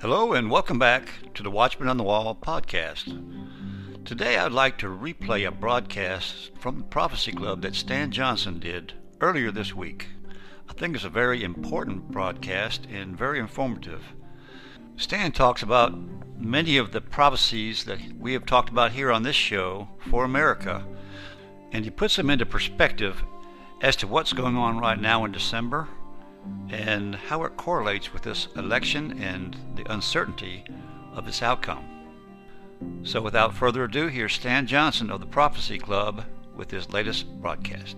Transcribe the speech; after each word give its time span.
Hello, 0.00 0.32
and 0.32 0.48
welcome 0.48 0.78
back 0.78 1.08
to 1.34 1.42
the 1.42 1.50
Watchman 1.50 1.88
on 1.88 1.96
the 1.96 2.04
Wall 2.04 2.32
podcast. 2.32 4.04
Today, 4.04 4.38
I'd 4.38 4.52
like 4.52 4.78
to 4.78 4.86
replay 4.86 5.44
a 5.44 5.50
broadcast 5.50 6.52
from 6.60 6.78
the 6.78 6.84
Prophecy 6.84 7.32
Club 7.32 7.62
that 7.62 7.74
Stan 7.74 8.12
Johnson 8.12 8.60
did 8.60 8.92
earlier 9.20 9.50
this 9.50 9.74
week. 9.74 10.06
I 10.70 10.72
think 10.72 10.94
it's 10.94 11.02
a 11.02 11.10
very 11.10 11.42
important 11.42 12.12
broadcast 12.12 12.86
and 12.88 13.18
very 13.18 13.40
informative. 13.40 14.04
Stan 14.96 15.32
talks 15.32 15.64
about 15.64 15.98
many 16.38 16.76
of 16.76 16.92
the 16.92 17.00
prophecies 17.00 17.82
that 17.82 17.98
we 18.20 18.34
have 18.34 18.46
talked 18.46 18.70
about 18.70 18.92
here 18.92 19.10
on 19.10 19.24
this 19.24 19.34
show 19.34 19.88
for 20.08 20.22
America, 20.24 20.86
and 21.72 21.84
he 21.84 21.90
puts 21.90 22.14
them 22.14 22.30
into 22.30 22.46
perspective 22.46 23.24
as 23.82 23.96
to 23.96 24.06
what's 24.06 24.32
going 24.32 24.56
on 24.56 24.78
right 24.78 25.00
now 25.00 25.24
in 25.24 25.32
December 25.32 25.88
and 26.70 27.14
how 27.14 27.44
it 27.44 27.56
correlates 27.56 28.12
with 28.12 28.22
this 28.22 28.48
election 28.56 29.22
and 29.22 29.56
the 29.74 29.90
uncertainty 29.92 30.64
of 31.14 31.26
its 31.26 31.42
outcome. 31.42 31.84
So, 33.02 33.20
without 33.20 33.54
further 33.54 33.84
ado, 33.84 34.06
here's 34.06 34.34
Stan 34.34 34.66
Johnson 34.66 35.10
of 35.10 35.20
the 35.20 35.26
Prophecy 35.26 35.78
Club 35.78 36.24
with 36.56 36.70
his 36.70 36.92
latest 36.92 37.26
broadcast. 37.40 37.96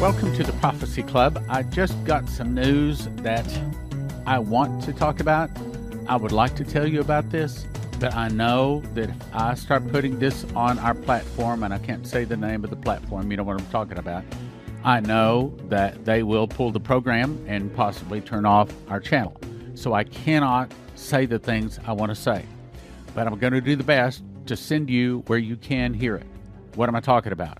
Welcome 0.00 0.34
to 0.34 0.42
the 0.42 0.54
Prophecy 0.60 1.02
Club. 1.02 1.42
I 1.48 1.62
just 1.62 2.04
got 2.04 2.28
some 2.28 2.54
news 2.54 3.06
that 3.22 3.46
I 4.26 4.38
want 4.38 4.82
to 4.84 4.92
talk 4.92 5.20
about. 5.20 5.50
I 6.08 6.16
would 6.16 6.32
like 6.32 6.56
to 6.56 6.64
tell 6.64 6.86
you 6.86 7.02
about 7.02 7.30
this, 7.30 7.66
but 8.00 8.14
I 8.14 8.28
know 8.28 8.82
that 8.94 9.10
if 9.10 9.16
I 9.34 9.54
start 9.54 9.86
putting 9.92 10.18
this 10.18 10.46
on 10.54 10.78
our 10.78 10.94
platform, 10.94 11.62
and 11.62 11.74
I 11.74 11.78
can't 11.78 12.06
say 12.06 12.24
the 12.24 12.36
name 12.36 12.64
of 12.64 12.70
the 12.70 12.76
platform, 12.76 13.30
you 13.30 13.36
know 13.36 13.42
what 13.42 13.60
I'm 13.60 13.66
talking 13.66 13.98
about, 13.98 14.24
I 14.82 15.00
know 15.00 15.54
that 15.68 16.06
they 16.06 16.22
will 16.22 16.48
pull 16.48 16.70
the 16.70 16.80
program 16.80 17.44
and 17.46 17.74
possibly 17.74 18.22
turn 18.22 18.46
off 18.46 18.70
our 18.88 18.98
channel. 19.00 19.38
So 19.74 19.92
I 19.92 20.04
cannot 20.04 20.72
say 20.94 21.26
the 21.26 21.38
things 21.38 21.78
I 21.86 21.92
want 21.92 22.10
to 22.10 22.14
say, 22.14 22.46
but 23.14 23.26
I'm 23.26 23.38
going 23.38 23.52
to 23.52 23.60
do 23.60 23.76
the 23.76 23.84
best 23.84 24.22
to 24.46 24.56
send 24.56 24.88
you 24.88 25.22
where 25.26 25.38
you 25.38 25.56
can 25.56 25.92
hear 25.92 26.16
it. 26.16 26.26
What 26.76 26.88
am 26.88 26.96
I 26.96 27.00
talking 27.00 27.32
about? 27.32 27.58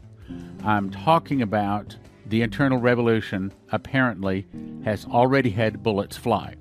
I'm 0.62 0.90
talking 0.90 1.42
about 1.42 1.94
the 2.26 2.42
internal 2.42 2.78
revolution 2.78 3.52
apparently 3.72 4.46
has 4.84 5.04
already 5.04 5.50
had 5.50 5.82
bullets 5.82 6.16
fly. 6.16 6.54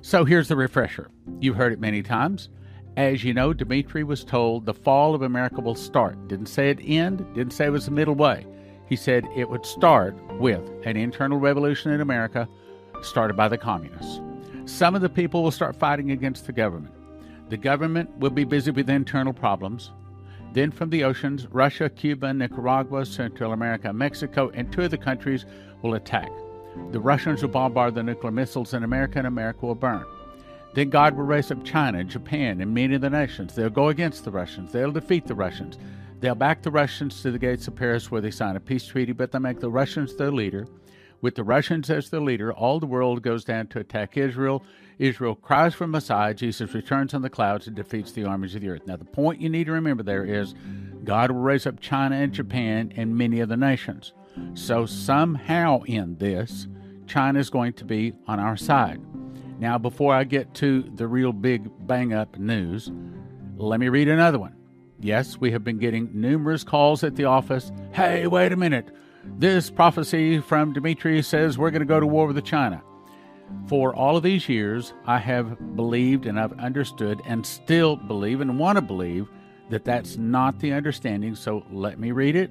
So 0.00 0.24
here's 0.24 0.48
the 0.48 0.56
refresher. 0.56 1.10
You've 1.40 1.56
heard 1.56 1.72
it 1.72 1.80
many 1.80 2.02
times. 2.02 2.48
As 2.96 3.24
you 3.24 3.32
know, 3.32 3.52
Dmitri 3.52 4.04
was 4.04 4.24
told 4.24 4.66
the 4.66 4.74
fall 4.74 5.14
of 5.14 5.22
America 5.22 5.60
will 5.60 5.74
start. 5.74 6.28
Didn't 6.28 6.46
say 6.46 6.70
it 6.70 6.80
end, 6.82 7.24
didn't 7.34 7.52
say 7.52 7.66
it 7.66 7.70
was 7.70 7.86
the 7.86 7.90
middle 7.90 8.14
way. 8.14 8.46
He 8.88 8.96
said 8.96 9.26
it 9.34 9.48
would 9.48 9.64
start 9.64 10.14
with 10.38 10.68
an 10.84 10.96
internal 10.96 11.38
revolution 11.38 11.92
in 11.92 12.00
America 12.00 12.48
started 13.00 13.36
by 13.36 13.48
the 13.48 13.56
communists. 13.56 14.20
Some 14.66 14.94
of 14.94 15.00
the 15.00 15.08
people 15.08 15.42
will 15.42 15.50
start 15.50 15.76
fighting 15.76 16.10
against 16.10 16.46
the 16.46 16.52
government. 16.52 16.94
The 17.48 17.56
government 17.56 18.10
will 18.18 18.30
be 18.30 18.44
busy 18.44 18.70
with 18.70 18.90
internal 18.90 19.32
problems. 19.32 19.90
Then 20.52 20.70
from 20.70 20.90
the 20.90 21.04
oceans, 21.04 21.46
Russia, 21.46 21.88
Cuba, 21.88 22.34
Nicaragua, 22.34 23.06
Central 23.06 23.52
America, 23.52 23.92
Mexico, 23.92 24.50
and 24.52 24.70
two 24.70 24.82
other 24.82 24.98
countries 24.98 25.46
will 25.80 25.94
attack. 25.94 26.30
The 26.90 27.00
Russians 27.00 27.42
will 27.42 27.48
bombard 27.48 27.94
the 27.94 28.02
nuclear 28.02 28.32
missiles 28.32 28.74
in 28.74 28.82
America, 28.82 29.18
and 29.18 29.26
America 29.26 29.64
will 29.64 29.74
burn. 29.74 30.04
Then 30.74 30.90
God 30.90 31.16
will 31.16 31.24
raise 31.24 31.50
up 31.50 31.64
China, 31.64 32.02
Japan, 32.04 32.60
and 32.60 32.72
many 32.72 32.94
of 32.94 33.00
the 33.00 33.10
nations. 33.10 33.54
They'll 33.54 33.70
go 33.70 33.88
against 33.88 34.24
the 34.24 34.30
Russians. 34.30 34.72
They'll 34.72 34.92
defeat 34.92 35.26
the 35.26 35.34
Russians. 35.34 35.78
They'll 36.20 36.34
back 36.34 36.62
the 36.62 36.70
Russians 36.70 37.20
to 37.22 37.30
the 37.30 37.38
gates 37.38 37.66
of 37.68 37.76
Paris 37.76 38.10
where 38.10 38.20
they 38.20 38.30
sign 38.30 38.56
a 38.56 38.60
peace 38.60 38.86
treaty, 38.86 39.12
but 39.12 39.32
they'll 39.32 39.40
make 39.40 39.60
the 39.60 39.70
Russians 39.70 40.16
their 40.16 40.30
leader. 40.30 40.66
With 41.22 41.36
the 41.36 41.44
Russians 41.44 41.88
as 41.88 42.10
the 42.10 42.20
leader, 42.20 42.52
all 42.52 42.80
the 42.80 42.86
world 42.86 43.22
goes 43.22 43.44
down 43.44 43.68
to 43.68 43.78
attack 43.78 44.16
Israel. 44.16 44.64
Israel 44.98 45.36
cries 45.36 45.72
for 45.72 45.86
Messiah. 45.86 46.34
Jesus 46.34 46.74
returns 46.74 47.14
on 47.14 47.22
the 47.22 47.30
clouds 47.30 47.68
and 47.68 47.76
defeats 47.76 48.10
the 48.10 48.24
armies 48.24 48.56
of 48.56 48.60
the 48.60 48.70
earth. 48.70 48.86
Now, 48.86 48.96
the 48.96 49.04
point 49.04 49.40
you 49.40 49.48
need 49.48 49.66
to 49.66 49.72
remember 49.72 50.02
there 50.02 50.24
is 50.24 50.56
God 51.04 51.30
will 51.30 51.40
raise 51.40 51.64
up 51.64 51.78
China 51.78 52.16
and 52.16 52.32
Japan 52.32 52.92
and 52.96 53.16
many 53.16 53.40
other 53.40 53.56
nations. 53.56 54.12
So, 54.54 54.84
somehow 54.84 55.82
in 55.82 56.16
this, 56.16 56.66
China 57.06 57.38
is 57.38 57.50
going 57.50 57.74
to 57.74 57.84
be 57.84 58.14
on 58.26 58.40
our 58.40 58.56
side. 58.56 59.00
Now, 59.60 59.78
before 59.78 60.12
I 60.12 60.24
get 60.24 60.54
to 60.54 60.82
the 60.96 61.06
real 61.06 61.32
big 61.32 61.70
bang 61.86 62.12
up 62.12 62.36
news, 62.36 62.90
let 63.56 63.78
me 63.78 63.88
read 63.88 64.08
another 64.08 64.40
one. 64.40 64.56
Yes, 64.98 65.38
we 65.38 65.52
have 65.52 65.62
been 65.62 65.78
getting 65.78 66.10
numerous 66.12 66.64
calls 66.64 67.04
at 67.04 67.14
the 67.14 67.26
office. 67.26 67.70
Hey, 67.92 68.26
wait 68.26 68.50
a 68.50 68.56
minute. 68.56 68.88
This 69.24 69.70
prophecy 69.70 70.40
from 70.40 70.72
Dmitri 70.72 71.22
says 71.22 71.56
we're 71.56 71.70
going 71.70 71.80
to 71.80 71.86
go 71.86 72.00
to 72.00 72.06
war 72.06 72.26
with 72.26 72.44
China. 72.44 72.82
For 73.68 73.94
all 73.94 74.16
of 74.16 74.22
these 74.22 74.48
years, 74.48 74.94
I 75.06 75.18
have 75.18 75.76
believed 75.76 76.26
and 76.26 76.40
I've 76.40 76.58
understood 76.58 77.20
and 77.26 77.46
still 77.46 77.96
believe 77.96 78.40
and 78.40 78.58
want 78.58 78.76
to 78.76 78.82
believe 78.82 79.28
that 79.70 79.84
that's 79.84 80.16
not 80.16 80.58
the 80.58 80.72
understanding. 80.72 81.34
So 81.34 81.64
let 81.70 81.98
me 81.98 82.12
read 82.12 82.34
it 82.34 82.50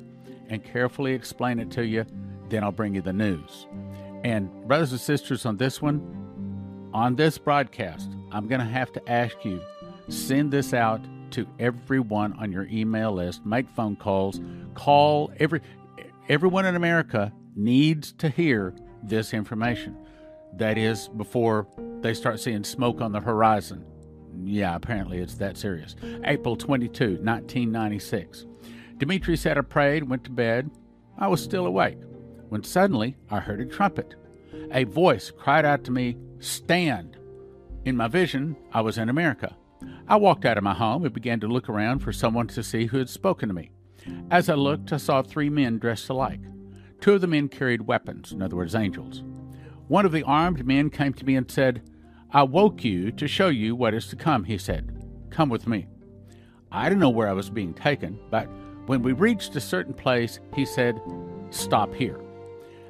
and 0.50 0.64
carefully 0.64 1.14
explain 1.14 1.60
it 1.60 1.72
to 1.72 1.86
you. 1.86 2.06
Then 2.50 2.64
I'll 2.64 2.72
bring 2.72 2.96
you 2.96 3.02
the 3.02 3.14
news. 3.14 3.68
And, 4.24 4.50
brothers 4.68 4.92
and 4.92 5.02
sisters, 5.02 5.46
on 5.46 5.58
this 5.58 5.82
one, 5.82 6.90
on 6.94 7.16
this 7.16 7.38
broadcast, 7.38 8.12
I'm 8.32 8.48
going 8.48 8.60
to 8.60 8.68
have 8.68 8.92
to 8.94 9.12
ask 9.12 9.44
you 9.44 9.62
send 10.10 10.52
this 10.52 10.74
out 10.74 11.02
to 11.32 11.48
everyone 11.60 12.34
on 12.34 12.52
your 12.52 12.66
email 12.66 13.14
list, 13.14 13.46
make 13.46 13.70
phone 13.70 13.96
calls, 13.96 14.42
call 14.74 15.32
every 15.40 15.62
everyone 16.32 16.66
in 16.66 16.78
America 16.78 17.30
needs 17.58 18.14
to 18.14 18.30
hear 18.30 18.74
this 19.04 19.34
information. 19.34 19.98
That 20.54 20.78
is 20.78 21.10
before 21.10 21.68
they 22.00 22.14
start 22.14 22.40
seeing 22.40 22.64
smoke 22.64 23.02
on 23.02 23.12
the 23.12 23.20
horizon. 23.20 23.84
Yeah, 24.46 24.74
apparently 24.74 25.18
it's 25.18 25.36
that 25.36 25.58
serious. 25.58 25.98
April 26.24 26.56
22, 26.56 27.18
1996. 27.22 28.46
Dmitri 28.98 29.36
said 29.36 29.58
I 29.58 29.62
prayed, 29.62 30.08
went 30.08 30.24
to 30.24 30.32
bed. 30.32 30.72
I 31.18 31.28
was 31.28 31.44
still 31.44 31.66
awake 31.66 31.98
when 32.48 32.64
suddenly 32.64 33.18
I 33.30 33.42
heard 33.42 33.60
a 33.60 33.66
trumpet. 33.66 34.16
A 34.72 34.86
voice 34.86 35.32
cried 35.38 35.66
out 35.66 35.84
to 35.84 35.92
me, 35.92 36.16
Stand! 36.40 37.18
In 37.84 37.98
my 37.98 38.08
vision, 38.08 38.56
I 38.72 38.80
was 38.80 38.98
in 38.98 39.10
America. 39.10 39.58
I 40.08 40.16
walked 40.16 40.46
out 40.46 40.58
of 40.58 40.64
my 40.64 40.76
home 40.76 41.04
and 41.04 41.14
began 41.14 41.42
to 41.42 41.48
look 41.50 41.68
around 41.68 42.00
for 42.00 42.14
someone 42.14 42.48
to 42.48 42.64
see 42.64 42.86
who 42.86 43.00
had 43.00 43.10
spoken 43.10 43.50
to 43.50 43.56
me. 43.56 43.72
As 44.30 44.50
I 44.50 44.56
looked, 44.56 44.92
I 44.94 44.98
saw 44.98 45.22
three 45.22 45.50
men 45.50 45.78
dressed 45.78 46.10
alike. 46.10 46.42
Two 47.00 47.14
of 47.14 47.22
the 47.22 47.28
men 47.28 47.50
carried 47.50 47.82
weapons, 47.82 48.32
in 48.32 48.42
other 48.42 48.56
words, 48.56 48.76
angels. 48.76 49.24
One 49.88 50.06
of 50.06 50.12
the 50.12 50.24
armed 50.24 50.66
men 50.66 50.90
came 50.90 51.14
to 51.14 51.26
me 51.26 51.36
and 51.36 51.50
said, 51.50 51.82
I 52.32 52.44
woke 52.44 52.84
you 52.84 53.12
to 53.12 53.28
show 53.28 53.50
you 53.50 53.76
what 53.76 53.94
is 53.94 54.08
to 54.08 54.16
come, 54.16 54.46
he 54.46 54.58
said. 54.58 55.04
Come 55.30 55.50
with 55.50 55.68
me. 55.68 55.88
I 56.72 56.88
didn't 56.88 57.02
know 57.02 57.10
where 57.10 57.28
I 57.28 57.34
was 57.34 57.50
being 57.50 57.74
taken, 57.74 58.18
but 58.30 58.48
when 58.86 59.04
we 59.04 59.12
reached 59.12 59.56
a 59.56 59.62
certain 59.62 59.94
place, 59.94 60.40
he 60.56 60.66
said, 60.66 61.02
Stop 61.50 61.94
here. 61.94 62.22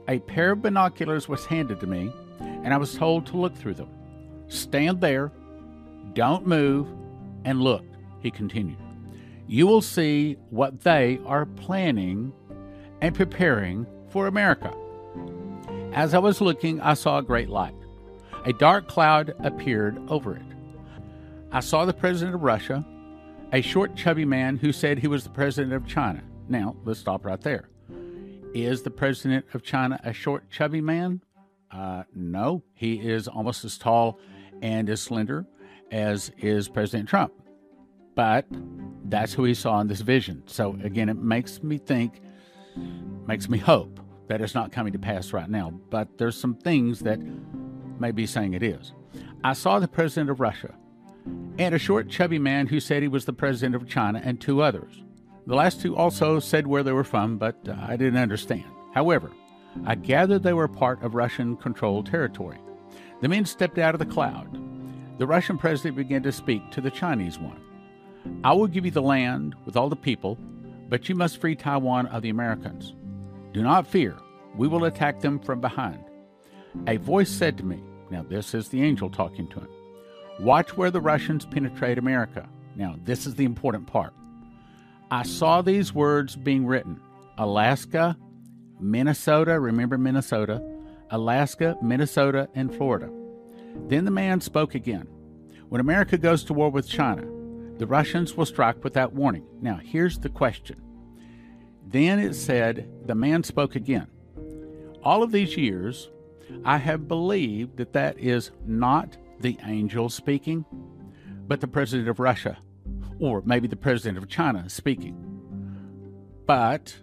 A 0.08 0.20
pair 0.20 0.52
of 0.52 0.62
binoculars 0.62 1.28
was 1.28 1.46
handed 1.46 1.80
to 1.80 1.88
me, 1.88 2.12
and 2.40 2.74
I 2.74 2.78
was 2.78 2.96
told 2.96 3.26
to 3.28 3.38
look 3.38 3.56
through 3.56 3.76
them. 3.76 3.90
Stand 4.48 5.02
there, 5.02 5.32
don't 6.14 6.46
move, 6.46 6.88
and 7.46 7.62
look, 7.62 7.86
he 8.20 8.30
continued. 8.30 8.78
You 9.52 9.68
will 9.68 9.82
see 9.82 10.38
what 10.50 10.80
they 10.80 11.20
are 11.26 11.46
planning 11.46 12.32
and 13.02 13.14
preparing 13.14 13.86
for 14.08 14.28
America. 14.28 14.74
As 15.92 16.14
I 16.14 16.20
was 16.20 16.40
looking, 16.40 16.80
I 16.80 16.94
saw 16.94 17.18
a 17.18 17.22
great 17.22 17.50
light. 17.50 17.76
A 18.46 18.54
dark 18.54 18.88
cloud 18.88 19.36
appeared 19.40 20.02
over 20.08 20.38
it. 20.38 20.46
I 21.52 21.60
saw 21.60 21.84
the 21.84 21.92
president 21.92 22.34
of 22.34 22.44
Russia, 22.44 22.86
a 23.52 23.62
short, 23.62 23.94
chubby 23.94 24.24
man 24.24 24.56
who 24.56 24.72
said 24.72 25.00
he 25.00 25.10
was 25.10 25.26
the 25.26 25.30
president 25.30 25.74
of 25.74 25.86
China. 25.86 26.24
Now, 26.48 26.78
let's 26.86 27.02
stop 27.02 27.26
right 27.26 27.42
there. 27.42 27.68
Is 28.54 28.84
the 28.84 28.90
president 28.90 29.48
of 29.54 29.64
China 29.64 30.00
a 30.06 30.14
short, 30.14 30.50
chubby 30.50 30.80
man? 30.80 31.20
Uh, 31.70 32.04
no, 32.16 32.64
he 32.74 32.94
is 33.02 33.28
almost 33.28 33.66
as 33.66 33.78
tall 33.78 34.18
and 34.62 34.90
as 34.90 35.02
slender 35.02 35.46
as 35.92 36.32
is 36.38 36.70
President 36.70 37.10
Trump. 37.10 37.34
But 38.16 38.46
that's 39.06 39.34
who 39.34 39.44
he 39.44 39.54
saw 39.54 39.80
in 39.80 39.88
this 39.88 40.02
vision. 40.02 40.44
So 40.46 40.78
again, 40.84 41.10
it 41.10 41.18
makes 41.18 41.64
me 41.64 41.78
think, 41.78 42.22
makes 43.28 43.50
me 43.50 43.58
hope 43.58 44.00
that 44.28 44.42
it's 44.42 44.56
not 44.56 44.72
coming 44.72 44.94
to 44.94 45.00
pass 45.00 45.34
right 45.34 45.50
now. 45.50 45.72
But 45.90 46.18
there's 46.18 46.40
some 46.40 46.56
things 46.56 47.00
that 47.02 47.20
may 48.00 48.12
be 48.12 48.26
saying 48.26 48.54
it 48.54 48.64
is. 48.64 48.94
I 49.44 49.54
saw 49.54 49.80
the 49.80 49.88
president 49.88 50.30
of 50.30 50.40
Russia 50.40 50.76
and 51.58 51.76
a 51.76 51.80
short, 51.80 52.10
chubby 52.10 52.40
man 52.40 52.68
who 52.68 52.80
said 52.80 53.02
he 53.02 53.08
was 53.08 53.26
the 53.26 53.34
president 53.34 53.76
of 53.76 53.88
China 53.88 54.22
and 54.24 54.40
two 54.40 54.62
others. 54.62 55.04
The 55.48 55.56
last 55.56 55.82
two 55.82 55.96
also 55.96 56.40
said 56.40 56.68
where 56.68 56.84
they 56.84 56.92
were 56.92 57.04
from, 57.04 57.38
but 57.38 57.58
uh, 57.68 57.76
I 57.88 57.98
didn't 57.98 58.22
understand. 58.22 58.66
However, 58.94 59.32
I 59.86 59.96
gathered 59.96 60.44
they 60.44 60.54
were 60.54 60.68
part 60.68 61.02
of 61.02 61.16
Russian 61.16 61.56
controlled 61.56 62.06
territory. 62.06 62.60
The 63.22 63.30
men 63.30 63.46
stepped 63.46 63.78
out 63.78 63.96
of 63.96 64.00
the 64.00 64.06
cloud. 64.06 64.58
The 65.18 65.28
Russian 65.28 65.58
president 65.58 65.96
began 65.96 66.24
to 66.24 66.32
speak 66.32 66.70
to 66.72 66.82
the 66.82 66.92
Chinese 66.92 67.40
one. 67.40 67.62
I 68.44 68.54
will 68.54 68.68
give 68.68 68.86
you 68.86 68.92
the 68.92 69.02
land 69.02 69.56
with 69.66 69.76
all 69.76 69.90
the 69.90 69.96
people, 69.96 70.38
but 70.90 71.10
you 71.10 71.16
must 71.16 71.40
free 71.40 71.56
Taiwan 71.56 72.08
of 72.08 72.22
the 72.22 72.30
Americans. 72.30 72.94
Do 73.54 73.62
not 73.62 73.88
fear, 73.88 74.18
we 74.56 74.68
will 74.68 74.86
attack 74.86 75.20
them 75.20 75.40
from 75.40 75.62
behind. 75.62 76.04
A 76.88 76.98
voice 76.98 77.30
said 77.30 77.58
to 77.58 77.66
me, 77.66 77.82
Now 78.10 78.24
this 78.24 78.54
is 78.54 78.70
the 78.70 78.82
angel 78.82 79.10
talking 79.10 79.48
to 79.50 79.60
him, 79.60 79.70
Watch 80.40 80.76
where 80.76 80.92
the 80.92 81.02
Russians 81.02 81.46
penetrate 81.46 81.98
America. 81.98 82.48
Now, 82.76 82.96
this 83.04 83.26
is 83.26 83.36
the 83.36 83.46
important 83.46 83.88
part. 83.88 84.14
I 85.12 85.24
saw 85.24 85.62
these 85.62 85.94
words 85.94 86.36
being 86.36 86.66
written 86.66 87.00
Alaska, 87.38 88.18
Minnesota, 88.80 89.60
remember 89.60 89.98
Minnesota, 89.98 90.62
Alaska, 91.12 91.78
Minnesota, 91.82 92.48
and 92.56 92.74
Florida. 92.74 93.10
Then 93.88 94.06
the 94.06 94.12
man 94.12 94.42
spoke 94.42 94.74
again. 94.74 95.08
When 95.70 95.82
America 95.82 96.18
goes 96.18 96.44
to 96.46 96.54
war 96.54 96.70
with 96.70 96.88
China, 96.88 97.24
the 97.82 97.88
Russians 97.88 98.38
will 98.38 98.46
strike 98.46 98.84
without 98.84 99.14
warning. 99.14 99.44
Now, 99.60 99.80
here's 99.84 100.20
the 100.20 100.30
question. 100.30 100.80
Then 101.88 102.20
it 102.20 102.36
said, 102.36 102.88
the 103.08 103.16
man 103.16 103.44
spoke 103.44 103.76
again. 103.76 104.06
All 105.04 105.24
of 105.24 105.32
these 105.32 105.58
years, 105.58 106.12
I 106.64 106.78
have 106.78 107.08
believed 107.08 107.78
that 107.78 107.94
that 107.94 108.20
is 108.20 108.52
not 108.68 109.18
the 109.40 109.58
angel 109.66 110.10
speaking, 110.10 110.64
but 111.48 111.60
the 111.60 111.68
president 111.68 112.08
of 112.08 112.20
Russia, 112.20 112.60
or 113.20 113.42
maybe 113.48 113.68
the 113.68 113.76
president 113.76 114.20
of 114.20 114.30
China 114.30 114.70
speaking. 114.70 115.18
But 116.46 116.96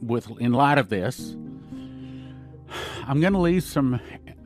with 0.00 0.28
in 0.40 0.54
light 0.54 0.78
of 0.78 0.88
this, 0.88 1.36
I'm 3.06 3.20
going 3.20 3.32
to 3.32 3.38
leave 3.38 3.62
some 3.62 4.00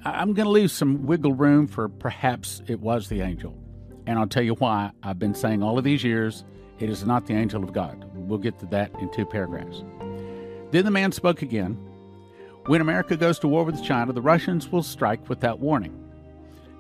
I'm 0.04 0.34
going 0.34 0.44
to 0.44 0.52
leave 0.52 0.70
some 0.70 1.06
wiggle 1.06 1.32
room 1.32 1.68
for 1.68 1.88
perhaps 1.88 2.60
it 2.66 2.80
was 2.80 3.08
the 3.08 3.22
angel. 3.22 3.61
And 4.06 4.18
I'll 4.18 4.26
tell 4.26 4.42
you 4.42 4.54
why 4.54 4.90
I've 5.02 5.18
been 5.18 5.34
saying 5.34 5.62
all 5.62 5.78
of 5.78 5.84
these 5.84 6.04
years 6.04 6.44
it 6.78 6.90
is 6.90 7.04
not 7.04 7.26
the 7.26 7.34
angel 7.34 7.62
of 7.62 7.72
God. 7.72 8.04
We'll 8.14 8.38
get 8.38 8.58
to 8.58 8.66
that 8.66 8.92
in 9.00 9.10
two 9.10 9.24
paragraphs. 9.24 9.84
Then 10.70 10.84
the 10.84 10.90
man 10.90 11.12
spoke 11.12 11.42
again. 11.42 11.74
When 12.66 12.80
America 12.80 13.16
goes 13.16 13.38
to 13.40 13.48
war 13.48 13.64
with 13.64 13.82
China, 13.82 14.12
the 14.12 14.22
Russians 14.22 14.70
will 14.70 14.82
strike 14.82 15.28
without 15.28 15.60
warning. 15.60 15.98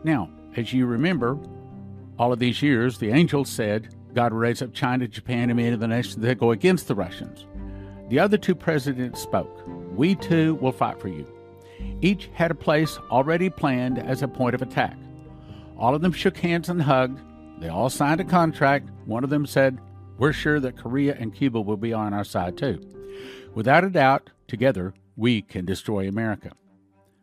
Now, 0.04 0.30
as 0.56 0.72
you 0.72 0.86
remember, 0.86 1.38
all 2.18 2.32
of 2.32 2.38
these 2.38 2.62
years, 2.62 2.98
the 2.98 3.10
angel 3.10 3.44
said 3.44 3.94
God 4.14 4.32
will 4.32 4.40
raise 4.40 4.62
up 4.62 4.74
China, 4.74 5.08
Japan, 5.08 5.50
and 5.50 5.56
many 5.56 5.72
of 5.72 5.80
the 5.80 5.88
nations 5.88 6.16
that 6.16 6.38
go 6.38 6.50
against 6.50 6.88
the 6.88 6.94
Russians. 6.94 7.46
The 8.08 8.18
other 8.18 8.36
two 8.36 8.54
presidents 8.54 9.20
spoke. 9.20 9.62
We 9.94 10.14
too 10.14 10.56
will 10.56 10.72
fight 10.72 11.00
for 11.00 11.08
you. 11.08 11.26
Each 12.00 12.28
had 12.34 12.50
a 12.50 12.54
place 12.54 12.98
already 13.10 13.48
planned 13.48 13.98
as 13.98 14.22
a 14.22 14.28
point 14.28 14.54
of 14.54 14.62
attack. 14.62 14.96
All 15.82 15.96
of 15.96 16.00
them 16.00 16.12
shook 16.12 16.36
hands 16.36 16.68
and 16.68 16.80
hugged. 16.80 17.18
They 17.58 17.68
all 17.68 17.90
signed 17.90 18.20
a 18.20 18.24
contract. 18.24 18.88
One 19.04 19.24
of 19.24 19.30
them 19.30 19.44
said, 19.44 19.80
We're 20.16 20.32
sure 20.32 20.60
that 20.60 20.76
Korea 20.78 21.16
and 21.18 21.34
Cuba 21.34 21.60
will 21.60 21.76
be 21.76 21.92
on 21.92 22.14
our 22.14 22.22
side 22.22 22.56
too. 22.56 22.78
Without 23.56 23.82
a 23.82 23.90
doubt, 23.90 24.30
together, 24.46 24.94
we 25.16 25.42
can 25.42 25.64
destroy 25.64 26.06
America. 26.06 26.52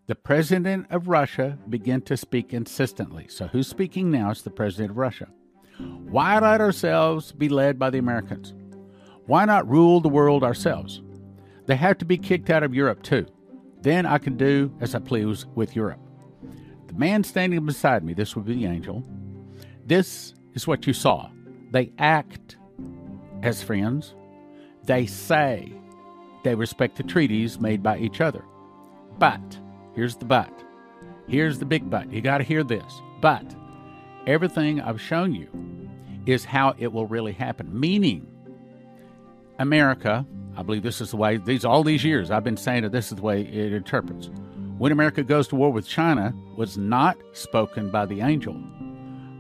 The 0.08 0.16
president 0.16 0.88
of 0.90 1.08
Russia 1.08 1.58
began 1.70 2.02
to 2.02 2.18
speak 2.18 2.54
insistently. 2.54 3.28
So, 3.30 3.48
who's 3.48 3.70
speaking 3.70 4.12
now? 4.12 4.30
It's 4.32 4.42
the 4.42 4.50
president 4.50 4.92
of 4.92 4.98
Russia. 4.98 5.30
Why 6.10 6.38
let 6.38 6.60
ourselves 6.60 7.32
be 7.32 7.48
led 7.48 7.80
by 7.80 7.90
the 7.90 8.00
Americans? 8.00 8.54
Why 9.26 9.46
not 9.46 9.70
rule 9.70 10.02
the 10.02 10.10
world 10.10 10.44
ourselves? 10.44 11.02
They 11.68 11.78
have 11.78 11.98
to 12.00 12.06
be 12.06 12.18
kicked 12.18 12.50
out 12.50 12.64
of 12.64 12.76
Europe 12.76 13.04
too. 13.04 13.26
Then 13.82 14.06
I 14.06 14.18
can 14.18 14.36
do 14.36 14.76
as 14.82 14.96
I 14.96 15.00
please 15.00 15.46
with 15.56 15.78
Europe. 15.78 16.02
The 16.90 16.96
man 16.96 17.24
standing 17.24 17.64
beside 17.66 18.04
me, 18.04 18.14
this 18.14 18.36
would 18.36 18.46
be 18.46 18.56
the 18.56 18.66
angel, 18.66 19.04
this 19.86 20.34
is 20.56 20.66
what 20.66 20.88
you 20.88 20.94
saw. 20.94 21.30
They 21.72 21.92
act 22.00 22.58
as 23.44 23.62
friends, 23.62 24.16
they 24.84 25.06
say 25.06 25.72
they 26.44 26.56
respect 26.56 26.98
the 26.98 27.04
treaties 27.04 27.60
made 27.60 27.84
by 27.84 28.00
each 28.00 28.22
other. 28.22 28.44
But, 29.20 29.60
here's 29.94 30.16
the 30.16 30.26
but. 30.26 30.52
Here's 31.28 31.60
the 31.60 31.66
big 31.66 31.92
but. 31.92 32.12
You 32.12 32.22
got 32.22 32.40
to 32.40 32.44
hear 32.44 32.64
this. 32.64 33.02
But, 33.22 33.46
everything 34.26 34.82
I've 34.82 35.00
shown 35.00 35.36
you 35.36 35.48
is 36.26 36.44
how 36.44 36.74
it 36.80 36.92
will 36.92 37.06
really 37.06 37.34
happen. 37.34 37.80
Meaning, 37.80 38.26
America, 39.60 40.26
I 40.58 40.64
believe 40.64 40.82
this 40.82 41.02
is 41.02 41.12
the 41.12 41.18
way, 41.18 41.38
these 41.38 41.66
all 41.66 41.84
these 41.84 42.04
years 42.04 42.32
I've 42.32 42.44
been 42.44 42.58
saying 42.58 42.82
that 42.82 42.92
this 42.92 43.12
is 43.12 43.18
the 43.18 43.22
way 43.22 43.42
it 43.42 43.74
interprets. 43.74 44.32
When 44.80 44.94
America 44.94 45.24
goes 45.24 45.50
to 45.50 45.58
war 45.58 45.74
with 45.74 45.86
China 45.86 46.34
was 46.56 46.78
not 46.78 47.18
spoken 47.34 47.92
by 47.92 48.06
the 48.06 48.22
angel, 48.22 48.54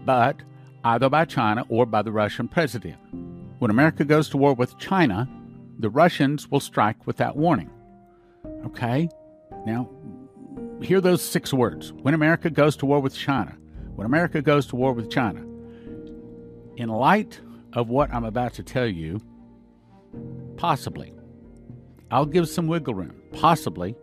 but 0.03 0.35
either 0.83 1.09
by 1.09 1.23
China 1.23 1.63
or 1.69 1.85
by 1.85 2.01
the 2.01 2.11
Russian 2.11 2.49
president. 2.49 2.97
When 3.59 3.71
America 3.71 4.03
goes 4.03 4.27
to 4.29 4.37
war 4.37 4.53
with 4.53 4.77
China, 4.79 5.29
the 5.79 5.89
Russians 5.89 6.51
will 6.51 6.59
strike 6.59 7.07
without 7.07 7.37
warning. 7.37 7.69
Okay? 8.65 9.07
Now, 9.65 9.89
hear 10.81 10.99
those 10.99 11.21
six 11.21 11.53
words. 11.53 11.93
When 11.93 12.13
America 12.13 12.49
goes 12.49 12.75
to 12.75 12.85
war 12.85 12.99
with 12.99 13.15
China, 13.15 13.55
when 13.95 14.05
America 14.05 14.41
goes 14.41 14.67
to 14.67 14.75
war 14.75 14.91
with 14.91 15.09
China, 15.09 15.39
in 16.75 16.89
light 16.89 17.39
of 17.71 17.87
what 17.87 18.13
I'm 18.13 18.25
about 18.25 18.55
to 18.55 18.63
tell 18.63 18.87
you, 18.87 19.21
possibly, 20.57 21.13
I'll 22.11 22.25
give 22.25 22.49
some 22.49 22.67
wiggle 22.67 22.93
room. 22.93 23.15
Possibly, 23.31 23.95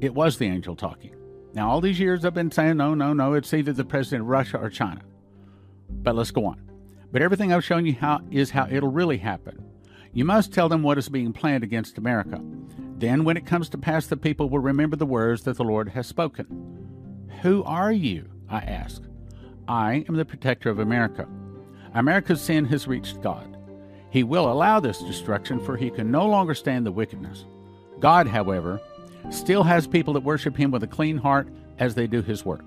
it 0.00 0.14
was 0.14 0.38
the 0.38 0.46
angel 0.46 0.76
talking. 0.76 1.14
Now, 1.54 1.70
all 1.70 1.80
these 1.80 2.00
years 2.00 2.24
I've 2.24 2.34
been 2.34 2.50
saying, 2.50 2.76
no, 2.76 2.94
no, 2.94 3.12
no, 3.12 3.34
it's 3.34 3.54
either 3.54 3.72
the 3.72 3.84
president 3.84 4.22
of 4.22 4.28
Russia 4.28 4.58
or 4.58 4.70
China. 4.70 5.02
But 5.88 6.16
let's 6.16 6.30
go 6.30 6.46
on. 6.46 6.60
But 7.12 7.22
everything 7.22 7.52
I've 7.52 7.64
shown 7.64 7.86
you 7.86 7.94
how 7.94 8.20
is 8.30 8.50
how 8.50 8.66
it'll 8.68 8.90
really 8.90 9.18
happen. 9.18 9.64
You 10.12 10.24
must 10.24 10.52
tell 10.52 10.68
them 10.68 10.82
what 10.82 10.98
is 10.98 11.08
being 11.08 11.32
planned 11.32 11.62
against 11.64 11.98
America. 11.98 12.40
Then, 12.96 13.24
when 13.24 13.36
it 13.36 13.46
comes 13.46 13.68
to 13.70 13.78
pass, 13.78 14.06
the 14.06 14.16
people 14.16 14.48
will 14.48 14.60
remember 14.60 14.96
the 14.96 15.06
words 15.06 15.42
that 15.42 15.56
the 15.56 15.64
Lord 15.64 15.88
has 15.90 16.06
spoken. 16.06 17.28
Who 17.42 17.62
are 17.64 17.92
you? 17.92 18.28
I 18.48 18.58
ask. 18.58 19.02
I 19.66 20.04
am 20.08 20.16
the 20.16 20.24
protector 20.24 20.70
of 20.70 20.78
America. 20.78 21.28
America's 21.94 22.40
sin 22.40 22.64
has 22.66 22.86
reached 22.86 23.22
God. 23.22 23.56
He 24.10 24.22
will 24.22 24.50
allow 24.50 24.78
this 24.80 25.00
destruction, 25.00 25.58
for 25.58 25.76
he 25.76 25.90
can 25.90 26.10
no 26.10 26.26
longer 26.26 26.54
stand 26.54 26.86
the 26.86 26.92
wickedness. 26.92 27.44
God, 27.98 28.26
however, 28.26 28.80
still 29.30 29.62
has 29.62 29.86
people 29.86 30.14
that 30.14 30.20
worship 30.20 30.56
him 30.56 30.70
with 30.70 30.82
a 30.82 30.88
clean 30.88 31.16
heart 31.16 31.48
as 31.78 31.94
they 31.94 32.06
do 32.06 32.22
his 32.22 32.44
work. 32.44 32.64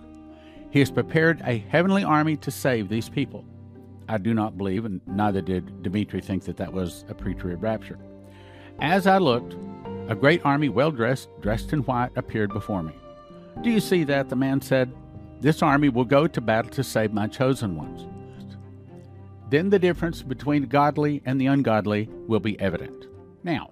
He 0.70 0.80
has 0.80 0.92
prepared 0.92 1.42
a 1.46 1.58
heavenly 1.58 2.04
army 2.04 2.38
to 2.38 2.52
save 2.52 2.90
these 2.90 3.10
people. 3.10 3.46
I 4.10 4.18
do 4.18 4.34
not 4.34 4.58
believe, 4.58 4.86
and 4.86 5.02
neither 5.08 5.42
did 5.42 5.84
Dmitri 5.84 6.22
think 6.22 6.44
that 6.44 6.58
that 6.58 6.72
was 6.72 7.06
a 7.10 7.14
pre 7.14 7.34
trib 7.34 7.64
rapture. 7.64 8.00
As 8.80 9.08
I 9.08 9.18
looked, 9.18 9.56
a 10.08 10.16
great 10.16 10.46
army, 10.46 10.70
well 10.70 10.92
dressed, 10.92 11.30
dressed 11.42 11.74
in 11.74 11.80
white, 11.80 12.12
appeared 12.16 12.54
before 12.54 12.84
me. 12.84 12.94
Do 13.62 13.70
you 13.70 13.80
see 13.80 14.04
that? 14.06 14.30
The 14.30 14.36
man 14.36 14.62
said. 14.62 14.94
This 15.40 15.62
army 15.62 15.90
will 15.90 16.06
go 16.06 16.26
to 16.26 16.42
battle 16.42 16.72
to 16.72 16.84
save 16.84 17.14
my 17.14 17.28
chosen 17.28 17.76
ones. 17.76 18.08
Then 19.50 19.70
the 19.70 19.80
difference 19.80 20.24
between 20.24 20.62
the 20.62 20.68
godly 20.68 21.22
and 21.26 21.40
the 21.40 21.46
ungodly 21.46 22.10
will 22.28 22.40
be 22.40 22.60
evident. 22.60 23.06
Now, 23.44 23.72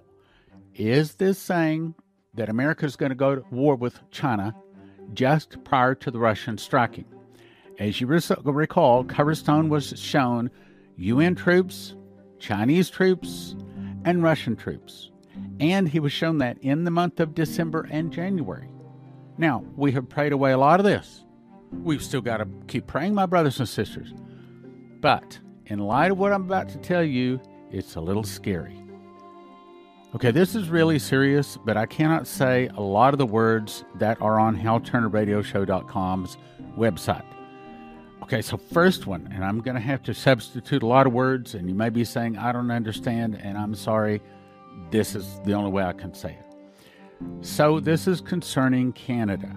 is 0.74 1.14
this 1.14 1.38
saying 1.38 1.94
that 2.36 2.48
America 2.48 2.86
is 2.86 2.96
going 2.96 3.10
to 3.10 3.16
go 3.16 3.34
to 3.36 3.44
war 3.50 3.74
with 3.76 3.98
China 4.10 4.54
just 5.14 5.62
prior 5.64 5.94
to 5.96 6.10
the 6.10 6.18
Russian 6.18 6.58
striking? 6.58 7.06
As 7.78 8.00
you 8.00 8.06
recall, 8.06 9.04
Coverstone 9.04 9.68
was 9.68 9.98
shown 9.98 10.50
UN 10.96 11.34
troops 11.34 11.94
Chinese 12.38 12.90
troops 12.90 13.56
and 14.04 14.22
Russian 14.22 14.56
troops. 14.56 15.10
And 15.60 15.88
he 15.88 16.00
was 16.00 16.12
shown 16.12 16.38
that 16.38 16.58
in 16.58 16.84
the 16.84 16.90
month 16.90 17.20
of 17.20 17.34
December 17.34 17.86
and 17.90 18.12
January. 18.12 18.68
Now, 19.38 19.64
we 19.76 19.92
have 19.92 20.08
prayed 20.08 20.32
away 20.32 20.52
a 20.52 20.58
lot 20.58 20.80
of 20.80 20.84
this. 20.84 21.24
We've 21.72 22.02
still 22.02 22.20
got 22.20 22.38
to 22.38 22.48
keep 22.68 22.86
praying, 22.86 23.14
my 23.14 23.26
brothers 23.26 23.58
and 23.58 23.68
sisters. 23.68 24.14
But 25.00 25.38
in 25.66 25.78
light 25.78 26.10
of 26.10 26.18
what 26.18 26.32
I'm 26.32 26.44
about 26.44 26.68
to 26.70 26.78
tell 26.78 27.02
you, 27.02 27.40
it's 27.70 27.96
a 27.96 28.00
little 28.00 28.22
scary. 28.22 28.82
Okay, 30.14 30.30
this 30.30 30.54
is 30.54 30.70
really 30.70 30.98
serious, 30.98 31.58
but 31.64 31.76
I 31.76 31.84
cannot 31.84 32.26
say 32.26 32.70
a 32.76 32.80
lot 32.80 33.12
of 33.12 33.18
the 33.18 33.26
words 33.26 33.84
that 33.96 34.20
are 34.22 34.38
on 34.38 34.56
HalTurnerRadioShow.com's 34.56 36.38
website. 36.78 37.24
Okay, 38.22 38.40
so 38.40 38.56
first 38.56 39.06
one, 39.06 39.30
and 39.34 39.44
I'm 39.44 39.60
going 39.60 39.74
to 39.74 39.80
have 39.80 40.02
to 40.04 40.14
substitute 40.14 40.82
a 40.82 40.86
lot 40.86 41.06
of 41.06 41.12
words, 41.12 41.54
and 41.54 41.68
you 41.68 41.74
may 41.74 41.90
be 41.90 42.04
saying, 42.04 42.38
I 42.38 42.52
don't 42.52 42.70
understand, 42.70 43.38
and 43.42 43.58
I'm 43.58 43.74
sorry. 43.74 44.22
This 44.90 45.14
is 45.14 45.40
the 45.44 45.52
only 45.54 45.70
way 45.70 45.82
I 45.82 45.92
can 45.92 46.14
say 46.14 46.38
it. 46.38 47.44
So, 47.44 47.80
this 47.80 48.06
is 48.06 48.20
concerning 48.20 48.92
Canada. 48.92 49.56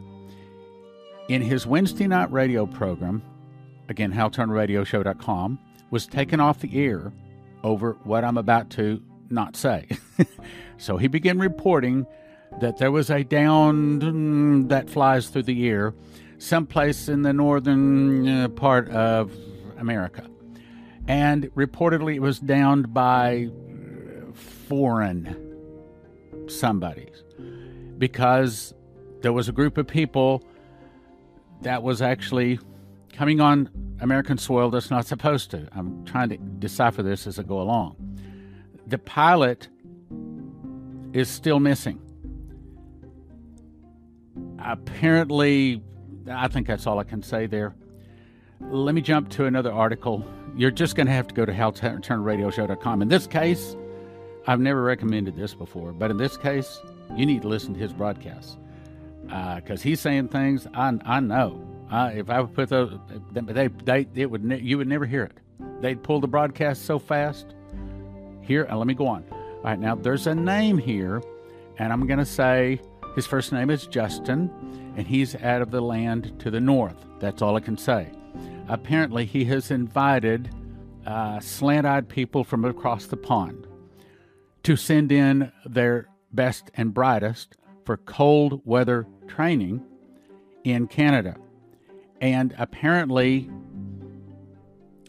In 1.30 1.42
his 1.42 1.68
Wednesday 1.68 2.08
night 2.08 2.32
radio 2.32 2.66
program, 2.66 3.22
again, 3.88 4.12
HalTurnerRadioShow.com, 4.12 5.60
was 5.92 6.08
taken 6.08 6.40
off 6.40 6.60
the 6.60 6.84
air 6.84 7.14
over 7.64 7.94
what 8.04 8.24
I'm 8.24 8.38
about 8.38 8.70
to 8.72 9.02
not 9.32 9.56
say. 9.56 9.88
so 10.78 10.98
he 10.98 11.08
began 11.08 11.40
reporting 11.40 12.06
that 12.62 12.78
there 12.78 12.92
was 12.92 13.10
a 13.10 13.24
down 13.24 14.02
mm, 14.02 14.70
that 14.70 14.90
flies 14.90 15.30
through 15.30 15.44
the 15.44 15.68
air 15.68 15.94
someplace 16.40 17.10
in 17.10 17.22
the 17.22 17.34
northern 17.34 18.28
uh, 18.28 18.48
part 18.50 18.90
of 18.90 19.32
America. 19.78 20.26
And 21.08 21.46
reportedly 21.56 22.16
it 22.16 22.22
was 22.22 22.40
downed 22.40 22.94
by 22.94 23.50
foreign 24.68 25.36
somebodies 26.48 27.24
because 27.98 28.74
there 29.22 29.34
was 29.34 29.50
a 29.50 29.52
group 29.52 29.78
of 29.78 29.88
people 29.88 30.44
that 31.62 31.84
was 31.84 32.02
actually 32.02 32.60
coming 33.12 33.42
on 33.42 33.70
American 34.00 34.38
soil 34.38 34.70
that's 34.70 34.90
not 34.90 35.06
supposed 35.06 35.52
to. 35.52 35.68
I'm 35.74 36.06
trying 36.06 36.30
to 36.30 36.38
decipher 36.38 37.04
this 37.04 37.28
as 37.28 37.38
I 37.38 37.44
go 37.44 37.60
along. 37.60 38.09
The 38.90 38.98
pilot 38.98 39.68
is 41.14 41.30
still 41.30 41.60
missing. 41.60 42.00
Apparently, 44.58 45.84
I 46.30 46.48
think 46.48 46.66
that's 46.66 46.88
all 46.88 46.98
I 46.98 47.04
can 47.04 47.22
say 47.22 47.46
there. 47.46 47.76
Let 48.60 48.96
me 48.96 49.02
jump 49.02 49.30
to 49.30 49.46
another 49.46 49.72
article. 49.72 50.26
You're 50.56 50.72
just 50.72 50.96
going 50.96 51.06
to 51.06 51.14
have 51.14 51.28
to 51.28 51.36
go 51.36 51.46
to 51.46 51.52
HalTurnerRadioShow.com. 51.54 53.02
In 53.04 53.08
this 53.08 53.28
case, 53.28 53.76
I've 54.48 54.60
never 54.60 54.82
recommended 54.82 55.36
this 55.36 55.54
before, 55.54 55.94
but 55.94 56.10
in 56.10 56.18
this 56.18 56.36
case, 56.36 56.82
you 57.16 57.28
need 57.28 57.44
to 57.44 57.48
listen 57.48 57.76
to 57.76 57.80
his 57.80 57.94
broadcasts 57.94 58.58
because 59.24 59.82
uh, 59.82 59.84
he's 59.84 60.00
saying 60.00 60.30
things 60.30 60.66
I, 60.74 60.98
I 61.06 61.20
know. 61.20 61.64
Uh, 61.92 62.12
if 62.16 62.32
I 62.32 62.42
would 62.42 62.56
put 62.56 62.70
those, 62.70 62.98
they, 63.32 63.68
they, 63.68 64.08
it 64.16 64.32
would, 64.32 64.44
ne- 64.44 64.62
you 64.62 64.80
would 64.80 64.88
never 64.88 65.06
hear 65.06 65.24
it. 65.24 65.38
They'd 65.80 66.02
pull 66.02 66.20
the 66.20 66.28
broadcast 66.28 66.86
so 66.86 66.98
fast. 66.98 67.54
Here, 68.50 68.66
uh, 68.68 68.76
let 68.78 68.88
me 68.88 68.96
go 68.96 69.06
on. 69.06 69.24
All 69.32 69.62
right, 69.64 69.80
now 69.80 69.94
there's 69.94 70.26
a 70.26 70.34
name 70.34 70.80
here, 70.80 71.22
and 71.78 71.94
I'm 71.94 72.08
going 72.08 72.18
to 72.18 72.26
say 72.26 72.82
his 73.14 73.28
first 73.28 73.54
name 73.54 73.70
is 73.70 73.86
Justin, 73.86 74.50
and 74.98 75.06
he's 75.06 75.36
out 75.36 75.62
of 75.62 75.70
the 75.70 75.82
land 75.82 76.34
to 76.40 76.50
the 76.50 76.60
north. 76.60 76.96
That's 77.20 77.44
all 77.44 77.56
I 77.56 77.60
can 77.60 77.78
say. 77.78 78.12
Apparently, 78.68 79.24
he 79.24 79.46
has 79.46 79.70
invited 79.70 80.50
uh, 81.06 81.40
slant 81.40 81.86
eyed 81.86 82.10
people 82.10 82.44
from 82.44 82.66
across 82.66 83.06
the 83.06 83.18
pond 83.18 83.68
to 84.64 84.76
send 84.76 85.12
in 85.12 85.52
their 85.64 86.08
best 86.34 86.72
and 86.74 86.92
brightest 86.92 87.56
for 87.86 87.98
cold 87.98 88.64
weather 88.66 89.06
training 89.28 89.86
in 90.64 90.88
Canada. 90.88 91.36
And 92.20 92.56
apparently, 92.58 93.48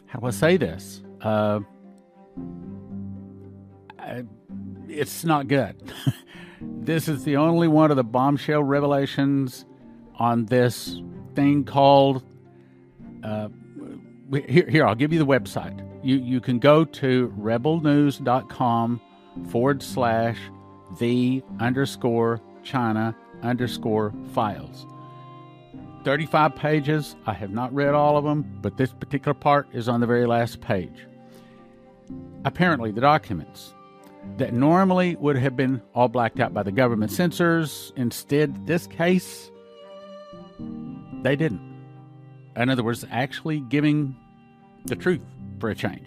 how 0.09 0.21
do 0.21 0.27
I 0.27 0.31
say 0.31 0.59
this? 0.59 1.03
Uh, 1.23 1.61
it's 4.89 5.25
not 5.25 5.49
good. 5.49 5.93
this 6.61 7.09
is 7.09 7.25
the 7.25 7.37
only 7.37 7.69
one 7.69 7.91
of 7.91 7.97
the 7.97 8.05
bombshell 8.05 8.63
revelations 8.63 9.65
on 10.17 10.47
this 10.47 11.01
thing 11.35 11.65
called. 11.65 12.23
Uh, 13.23 13.49
here, 14.47 14.69
here, 14.69 14.87
I'll 14.87 14.95
give 14.95 15.13
you 15.13 15.19
the 15.19 15.27
website. 15.27 15.87
You, 16.05 16.17
you 16.17 16.41
can 16.41 16.59
go 16.59 16.85
to 16.85 17.35
rebelnews.com 17.39 19.01
forward 19.49 19.83
slash 19.83 20.39
the 20.99 21.43
underscore 21.59 22.41
China 22.63 23.15
underscore 23.43 24.15
files. 24.33 24.87
35 26.05 26.57
pages. 26.57 27.17
I 27.27 27.35
have 27.35 27.51
not 27.51 27.75
read 27.75 27.95
all 27.95 28.17
of 28.17 28.25
them, 28.25 28.59
but 28.63 28.77
this 28.77 28.93
particular 28.93 29.35
part 29.35 29.69
is 29.73 29.89
on 29.89 30.01
the 30.01 30.07
very 30.07 30.27
last 30.27 30.61
page. 30.61 31.07
Apparently, 32.45 32.91
the 32.91 33.03
documents 33.03 33.75
that 34.37 34.53
normally 34.53 35.17
would 35.17 35.37
have 35.37 35.57
been 35.57 35.83
all 35.95 36.09
blacked 36.09 36.41
out 36.41 36.55
by 36.55 36.63
the 36.63 36.73
government 36.73 37.13
censors, 37.13 37.93
instead, 37.97 38.67
this 38.67 38.87
case, 38.87 39.51
they 41.23 41.37
didn't. 41.37 41.61
In 42.57 42.69
other 42.69 42.83
words, 42.83 43.05
actually 43.11 43.61
giving 43.61 44.17
the 44.87 44.97
truth 44.97 45.21
for 45.59 45.71
a 45.71 45.75
change. 45.75 46.07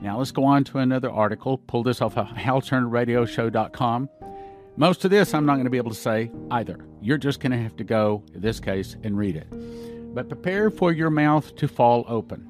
Now 0.00 0.18
let's 0.18 0.30
go 0.30 0.44
on 0.44 0.64
to 0.64 0.78
another 0.78 1.10
article. 1.10 1.58
Pull 1.58 1.82
this 1.82 2.00
off 2.00 2.16
of 2.16 2.28
HalTurnerRadioShow.com. 2.28 4.08
Most 4.76 5.04
of 5.04 5.10
this 5.10 5.34
I'm 5.34 5.44
not 5.44 5.54
going 5.54 5.64
to 5.64 5.70
be 5.70 5.76
able 5.76 5.90
to 5.90 5.96
say 5.96 6.30
either. 6.50 6.78
You're 7.00 7.18
just 7.18 7.40
going 7.40 7.52
to 7.52 7.58
have 7.58 7.76
to 7.76 7.84
go, 7.84 8.22
in 8.32 8.40
this 8.40 8.60
case, 8.60 8.96
and 9.02 9.18
read 9.18 9.36
it. 9.36 9.48
But 10.14 10.28
prepare 10.28 10.70
for 10.70 10.92
your 10.92 11.10
mouth 11.10 11.54
to 11.56 11.66
fall 11.66 12.04
open. 12.08 12.48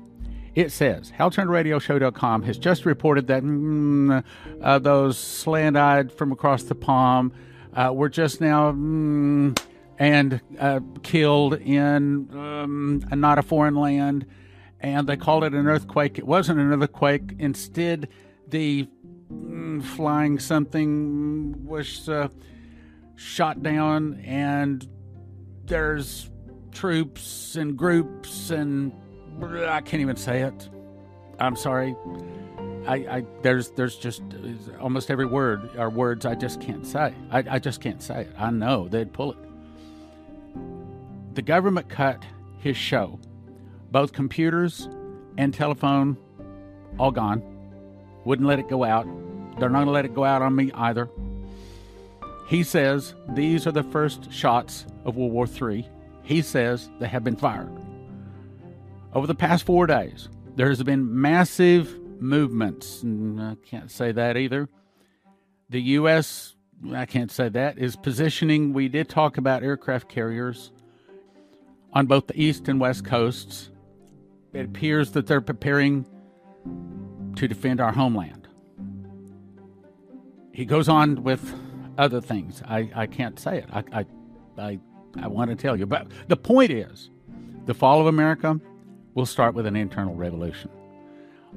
It 0.59 0.73
says, 0.73 1.13
HalTurnerRadioShow.com 1.19 2.43
has 2.43 2.59
just 2.59 2.85
reported 2.85 3.29
that 3.29 3.43
mm, 3.43 4.25
uh, 4.61 4.79
those 4.79 5.17
slant 5.17 5.77
eyed 5.77 6.11
from 6.11 6.33
across 6.33 6.65
the 6.65 6.75
palm 6.75 7.33
uh, 7.75 7.93
were 7.95 8.09
just 8.09 8.41
now 8.41 8.73
mm, 8.73 9.57
and 9.99 10.41
uh, 10.59 10.81
killed 11.03 11.55
in 11.55 12.29
um, 12.33 13.05
not 13.13 13.39
a 13.39 13.43
foreign 13.43 13.77
land. 13.77 14.27
And 14.81 15.09
they 15.09 15.17
called 15.17 15.45
it 15.45 15.55
an 15.55 15.67
earthquake. 15.67 16.19
It 16.19 16.27
wasn't 16.27 16.59
an 16.59 16.73
earthquake. 16.73 17.35
Instead, 17.39 18.09
the 18.49 18.89
Mm, 19.33 19.83
flying 19.83 20.39
something 20.39 21.67
was 21.67 22.09
uh, 22.09 22.29
shot 23.17 23.63
down, 23.63 24.21
and 24.25 24.89
there's 25.67 26.31
troops 26.73 27.57
and 27.57 27.77
groups, 27.77 28.51
and 28.51 28.93
I 29.43 29.81
can't 29.81 30.01
even 30.01 30.17
say 30.17 30.43
it. 30.43 30.69
I'm 31.39 31.57
sorry. 31.57 31.95
I, 32.87 32.95
I 32.95 33.25
there's 33.43 33.71
there's 33.71 33.97
just 33.97 34.23
almost 34.81 35.11
every 35.11 35.27
word 35.27 35.77
are 35.77 35.91
words 35.91 36.27
I 36.27 36.35
just 36.35 36.61
can't 36.61 36.87
say. 36.87 37.15
I, 37.31 37.45
I 37.49 37.59
just 37.59 37.81
can't 37.81 38.03
say 38.03 38.23
it. 38.23 38.35
I 38.39 38.51
know 38.51 38.89
they'd 38.89 39.13
pull 39.13 39.33
it. 39.33 39.39
The 41.35 41.43
government 41.43 41.89
cut 41.89 42.25
his 42.59 42.77
show, 42.77 43.21
both 43.91 44.13
computers 44.13 44.89
and 45.37 45.55
telephone, 45.55 46.17
all 46.99 47.13
gone 47.13 47.43
wouldn't 48.25 48.47
let 48.47 48.59
it 48.59 48.69
go 48.69 48.85
out. 48.85 49.07
They're 49.59 49.71
not 49.71 49.85
to 49.85 49.91
let 49.91 50.05
it 50.05 50.15
go 50.15 50.23
out 50.23 50.43
on 50.43 50.55
me 50.55 50.71
either. 50.75 51.09
He 52.47 52.63
says 52.63 53.15
these 53.31 53.67
are 53.67 53.73
the 53.73 53.83
first 53.83 54.31
shots 54.31 54.87
of 55.05 55.17
World 55.17 55.33
War 55.33 55.47
III. 55.47 55.89
He 56.23 56.43
says 56.43 56.91
they 57.01 57.09
have 57.09 57.25
been 57.25 57.37
fired. 57.37 57.71
Over 59.15 59.27
the 59.27 59.35
past 59.35 59.65
four 59.65 59.87
days, 59.87 60.29
there 60.57 60.69
has 60.69 60.83
been 60.83 61.21
massive 61.21 61.99
movements. 62.21 63.05
I 63.05 63.57
can't 63.65 63.91
say 63.91 64.13
that 64.13 64.37
either. 64.37 64.69
The 65.71 65.81
U.S., 65.81 66.55
I 66.93 67.07
can't 67.07 67.31
say 67.31 67.49
that, 67.49 67.79
is 67.79 67.97
positioning. 67.97 68.73
We 68.73 68.89
did 68.89 69.09
talk 69.09 69.39
about 69.39 69.63
aircraft 69.63 70.09
carriers 70.09 70.73
on 71.93 72.07
both 72.07 72.27
the 72.27 72.41
east 72.41 72.69
and 72.69 72.81
west 72.81 73.05
coasts. 73.05 73.71
It 74.53 74.67
appears 74.67 75.13
that 75.13 75.27
they're 75.27 75.41
preparing 75.41 76.07
to 77.37 77.49
defend 77.49 77.81
our 77.81 77.93
homeland. 77.93 78.49
He 80.53 80.65
goes 80.65 80.89
on 80.89 81.23
with 81.23 81.55
other 81.97 82.21
things. 82.21 82.63
I, 82.67 82.91
I 82.95 83.07
can't 83.07 83.39
say 83.39 83.59
it. 83.59 83.67
I, 83.73 83.85
I, 83.93 84.07
I, 84.59 84.79
I 85.23 85.29
want 85.29 85.51
to 85.51 85.57
tell 85.57 85.77
you. 85.77 85.87
But 85.87 86.09
the 86.29 86.37
point 86.37 86.71
is 86.71 87.11
the 87.67 87.75
fall 87.75 88.01
of 88.01 88.07
America 88.07 88.61
we'll 89.15 89.27
start 89.27 89.55
with 89.55 89.67
an 89.67 89.77
internal 89.77 90.15
revolution. 90.15 90.71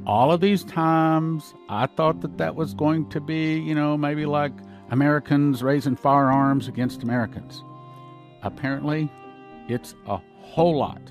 All 0.06 0.32
of 0.32 0.42
these 0.42 0.64
times, 0.64 1.54
I 1.70 1.86
thought 1.86 2.22
that 2.22 2.38
that 2.38 2.56
was 2.56 2.74
going 2.74 3.10
to 3.10 3.20
be, 3.20 3.60
you 3.60 3.76
know, 3.76 3.98
maybe 3.98 4.26
like 4.26 4.54
Americans 4.90 5.62
raising 5.62 5.96
firearms 5.96 6.68
against 6.68 7.04
Americans. 7.04 7.64
Apparently, 8.42 9.12
it's 9.68 9.96
a 10.08 10.18
whole 10.40 10.78
lot 10.78 11.02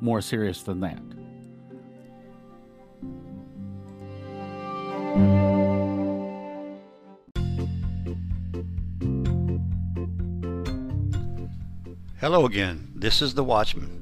more 0.00 0.20
serious 0.20 0.62
than 0.62 0.80
that. 0.80 1.02
Hello 12.18 12.46
again. 12.46 12.92
This 12.94 13.20
is 13.20 13.34
The 13.34 13.42
Watchman. 13.42 14.01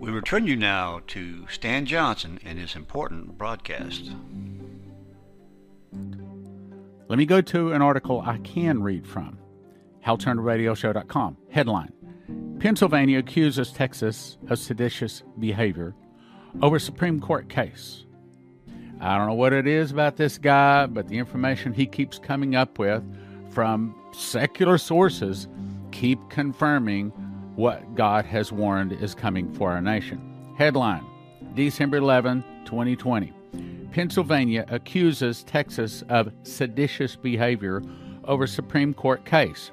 We 0.00 0.10
return 0.10 0.46
you 0.46 0.56
now 0.56 1.02
to 1.08 1.46
Stan 1.48 1.86
Johnson 1.86 2.38
and 2.44 2.58
his 2.58 2.76
important 2.76 3.36
broadcast. 3.36 4.10
Let 7.08 7.18
me 7.18 7.26
go 7.26 7.40
to 7.40 7.72
an 7.72 7.82
article 7.82 8.20
I 8.24 8.38
can 8.38 8.82
read 8.82 9.06
from 9.06 9.38
HalTurnerRadioShow.com. 10.04 11.36
Headline 11.50 11.92
Pennsylvania 12.58 13.18
accuses 13.18 13.70
Texas 13.70 14.38
of 14.48 14.58
seditious 14.58 15.22
behavior 15.38 15.94
over 16.62 16.78
Supreme 16.78 17.20
Court 17.20 17.48
case. 17.48 18.05
I 19.00 19.18
don't 19.18 19.26
know 19.26 19.34
what 19.34 19.52
it 19.52 19.66
is 19.66 19.90
about 19.90 20.16
this 20.16 20.38
guy, 20.38 20.86
but 20.86 21.08
the 21.08 21.18
information 21.18 21.72
he 21.72 21.86
keeps 21.86 22.18
coming 22.18 22.54
up 22.54 22.78
with 22.78 23.02
from 23.50 23.94
secular 24.12 24.78
sources 24.78 25.48
keep 25.92 26.18
confirming 26.30 27.10
what 27.56 27.94
God 27.94 28.24
has 28.26 28.52
warned 28.52 28.92
is 28.92 29.14
coming 29.14 29.52
for 29.54 29.70
our 29.72 29.80
nation. 29.80 30.54
Headline 30.56 31.04
December 31.54 31.98
11, 31.98 32.44
2020. 32.64 33.32
Pennsylvania 33.92 34.64
accuses 34.68 35.42
Texas 35.44 36.02
of 36.10 36.32
seditious 36.42 37.16
behavior 37.16 37.82
over 38.24 38.46
Supreme 38.46 38.92
Court 38.92 39.24
case. 39.24 39.70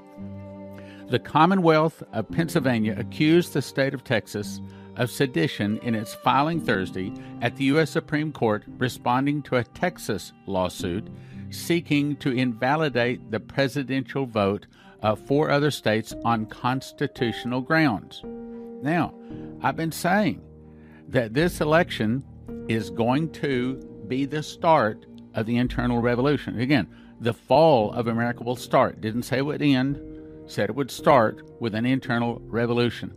The 1.08 1.20
Commonwealth 1.20 2.02
of 2.14 2.30
Pennsylvania 2.32 2.96
accused 2.98 3.54
the 3.54 3.62
state 3.62 3.94
of 3.94 4.04
Texas 4.04 4.62
of 4.96 5.12
sedition 5.12 5.78
in 5.80 5.96
its 5.96 6.14
filing 6.14 6.62
Thursday 6.62 7.14
at 7.42 7.56
the 7.56 7.66
U.S. 7.66 7.90
Supreme 7.90 8.32
Court 8.32 8.64
responding 8.78 9.42
to 9.44 9.58
a 9.58 9.64
Texas 9.64 10.34
lawsuit 10.46 11.08
seeking 11.50 12.16
to 12.18 12.32
invalidate 12.32 13.32
the 13.32 13.40
presidential 13.40 14.26
vote 14.26 14.66
of 15.02 15.20
four 15.20 15.50
other 15.50 15.72
states 15.72 16.14
on 16.24 16.46
constitutional 16.46 17.62
grounds. 17.62 18.22
Now, 18.82 19.14
I've 19.62 19.76
been 19.76 19.92
saying 19.92 20.42
that 21.10 21.34
this 21.34 21.62
election 21.62 22.24
is 22.68 22.90
going 22.90 23.32
to 23.34 23.76
be 24.08 24.26
the 24.26 24.44
start 24.44 25.06
of 25.34 25.46
the 25.46 25.58
internal 25.58 26.00
revolution. 26.00 26.60
Again, 26.60 26.88
the 27.20 27.34
fall 27.34 27.92
of 27.94 28.08
America 28.08 28.44
will 28.44 28.56
start. 28.56 29.02
Didn't 29.02 29.24
say 29.24 29.38
it 29.38 29.46
would 29.46 29.62
end, 29.62 30.02
said 30.48 30.70
it 30.70 30.76
would 30.76 30.92
start 30.92 31.62
with 31.62 31.76
an 31.76 31.86
internal 31.86 32.42
revolution. 32.46 33.14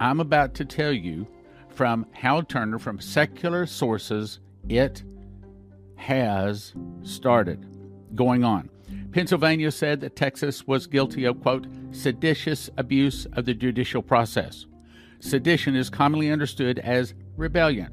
I'm 0.00 0.20
about 0.20 0.54
to 0.54 0.64
tell 0.64 0.92
you 0.92 1.26
from 1.68 2.06
Hal 2.12 2.42
Turner 2.42 2.78
from 2.78 3.00
secular 3.00 3.66
sources, 3.66 4.40
it 4.68 5.02
has 5.96 6.74
started 7.02 7.66
going 8.14 8.44
on. 8.44 8.70
Pennsylvania 9.12 9.70
said 9.70 10.00
that 10.00 10.16
Texas 10.16 10.66
was 10.66 10.86
guilty 10.86 11.24
of, 11.24 11.40
quote, 11.40 11.66
seditious 11.90 12.68
abuse 12.76 13.26
of 13.32 13.46
the 13.46 13.54
judicial 13.54 14.02
process. 14.02 14.66
Sedition 15.20 15.74
is 15.74 15.88
commonly 15.88 16.30
understood 16.30 16.78
as 16.80 17.14
rebellion 17.36 17.92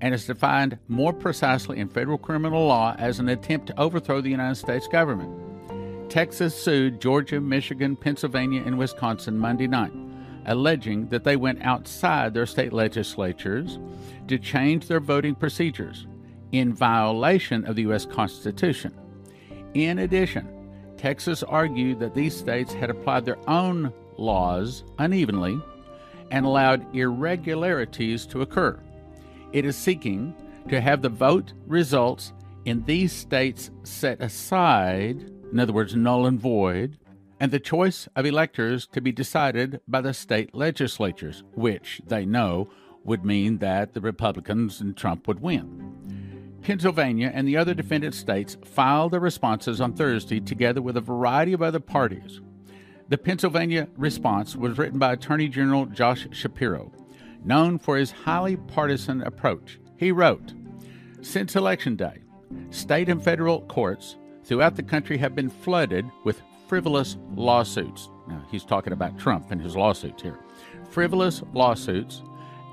and 0.00 0.14
is 0.14 0.26
defined 0.26 0.78
more 0.88 1.12
precisely 1.12 1.78
in 1.78 1.88
federal 1.88 2.18
criminal 2.18 2.66
law 2.66 2.94
as 2.98 3.18
an 3.18 3.28
attempt 3.28 3.68
to 3.68 3.80
overthrow 3.80 4.20
the 4.20 4.30
United 4.30 4.56
States 4.56 4.88
government. 4.88 6.10
Texas 6.10 6.54
sued 6.54 7.00
Georgia, 7.00 7.40
Michigan, 7.40 7.94
Pennsylvania, 7.94 8.62
and 8.64 8.78
Wisconsin 8.78 9.38
Monday 9.38 9.66
night, 9.66 9.92
alleging 10.48 11.06
that 11.08 11.24
they 11.24 11.36
went 11.36 11.62
outside 11.62 12.34
their 12.34 12.46
state 12.46 12.72
legislatures 12.72 13.78
to 14.26 14.38
change 14.38 14.88
their 14.88 15.00
voting 15.00 15.34
procedures 15.34 16.06
in 16.52 16.74
violation 16.74 17.64
of 17.66 17.76
the 17.76 17.82
U.S. 17.82 18.06
Constitution. 18.06 18.94
In 19.74 20.00
addition, 20.00 20.48
Texas 20.96 21.42
argued 21.42 22.00
that 22.00 22.14
these 22.14 22.36
states 22.36 22.72
had 22.72 22.90
applied 22.90 23.24
their 23.24 23.38
own 23.48 23.92
laws 24.16 24.84
unevenly 24.98 25.60
and 26.30 26.44
allowed 26.44 26.94
irregularities 26.94 28.26
to 28.26 28.42
occur. 28.42 28.78
It 29.52 29.64
is 29.64 29.76
seeking 29.76 30.34
to 30.68 30.80
have 30.80 31.02
the 31.02 31.08
vote 31.08 31.52
results 31.66 32.32
in 32.64 32.84
these 32.84 33.12
states 33.12 33.70
set 33.84 34.20
aside, 34.20 35.30
in 35.52 35.60
other 35.60 35.72
words, 35.72 35.94
null 35.94 36.26
and 36.26 36.40
void, 36.40 36.98
and 37.40 37.52
the 37.52 37.60
choice 37.60 38.08
of 38.16 38.26
electors 38.26 38.86
to 38.88 39.00
be 39.00 39.12
decided 39.12 39.80
by 39.86 40.00
the 40.00 40.14
state 40.14 40.54
legislatures, 40.54 41.44
which 41.54 42.00
they 42.06 42.26
know 42.26 42.68
would 43.04 43.24
mean 43.24 43.58
that 43.58 43.94
the 43.94 44.00
Republicans 44.00 44.80
and 44.80 44.96
Trump 44.96 45.28
would 45.28 45.40
win. 45.40 46.58
Pennsylvania 46.62 47.30
and 47.32 47.46
the 47.46 47.56
other 47.56 47.74
defendant 47.74 48.14
states 48.14 48.56
filed 48.64 49.12
their 49.12 49.20
responses 49.20 49.80
on 49.80 49.94
Thursday 49.94 50.40
together 50.40 50.82
with 50.82 50.96
a 50.96 51.00
variety 51.00 51.52
of 51.52 51.62
other 51.62 51.80
parties. 51.80 52.40
The 53.08 53.16
Pennsylvania 53.16 53.88
response 53.96 54.54
was 54.54 54.76
written 54.76 54.98
by 54.98 55.12
Attorney 55.12 55.48
General 55.48 55.86
Josh 55.86 56.26
Shapiro, 56.32 56.92
known 57.44 57.78
for 57.78 57.96
his 57.96 58.10
highly 58.10 58.56
partisan 58.56 59.22
approach. 59.22 59.78
He 59.96 60.12
wrote 60.12 60.52
Since 61.22 61.56
Election 61.56 61.96
Day, 61.96 62.18
state 62.70 63.08
and 63.08 63.22
federal 63.22 63.62
courts 63.62 64.16
throughout 64.44 64.76
the 64.76 64.82
country 64.82 65.16
have 65.18 65.34
been 65.34 65.48
flooded 65.48 66.04
with 66.24 66.42
frivolous 66.68 67.16
lawsuits. 67.34 68.10
Now, 68.28 68.42
he's 68.50 68.64
talking 68.64 68.92
about 68.92 69.18
Trump 69.18 69.50
and 69.50 69.60
his 69.60 69.74
lawsuits 69.74 70.22
here. 70.22 70.38
Frivolous 70.90 71.42
lawsuits 71.54 72.22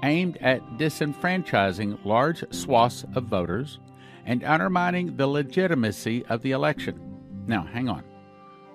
aimed 0.03 0.37
at 0.37 0.61
disenfranchising 0.77 2.05
large 2.05 2.43
swaths 2.53 3.05
of 3.15 3.23
voters 3.23 3.79
and 4.25 4.43
undermining 4.43 5.15
the 5.15 5.27
legitimacy 5.27 6.25
of 6.25 6.41
the 6.41 6.51
election. 6.51 6.99
Now, 7.47 7.63
hang 7.63 7.89
on. 7.89 8.03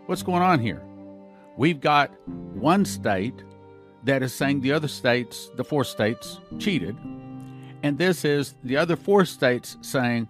What's 0.06 0.22
going 0.22 0.42
on 0.42 0.58
here? 0.58 0.82
We've 1.56 1.80
got 1.80 2.10
one 2.26 2.84
state 2.84 3.44
that 4.04 4.22
is 4.22 4.32
saying 4.34 4.62
the 4.62 4.72
other 4.72 4.88
states, 4.88 5.50
the 5.56 5.64
four 5.64 5.84
states, 5.84 6.40
cheated. 6.58 6.96
And 7.82 7.98
this 7.98 8.24
is 8.24 8.54
the 8.64 8.76
other 8.76 8.96
four 8.96 9.24
states 9.24 9.76
saying, 9.82 10.28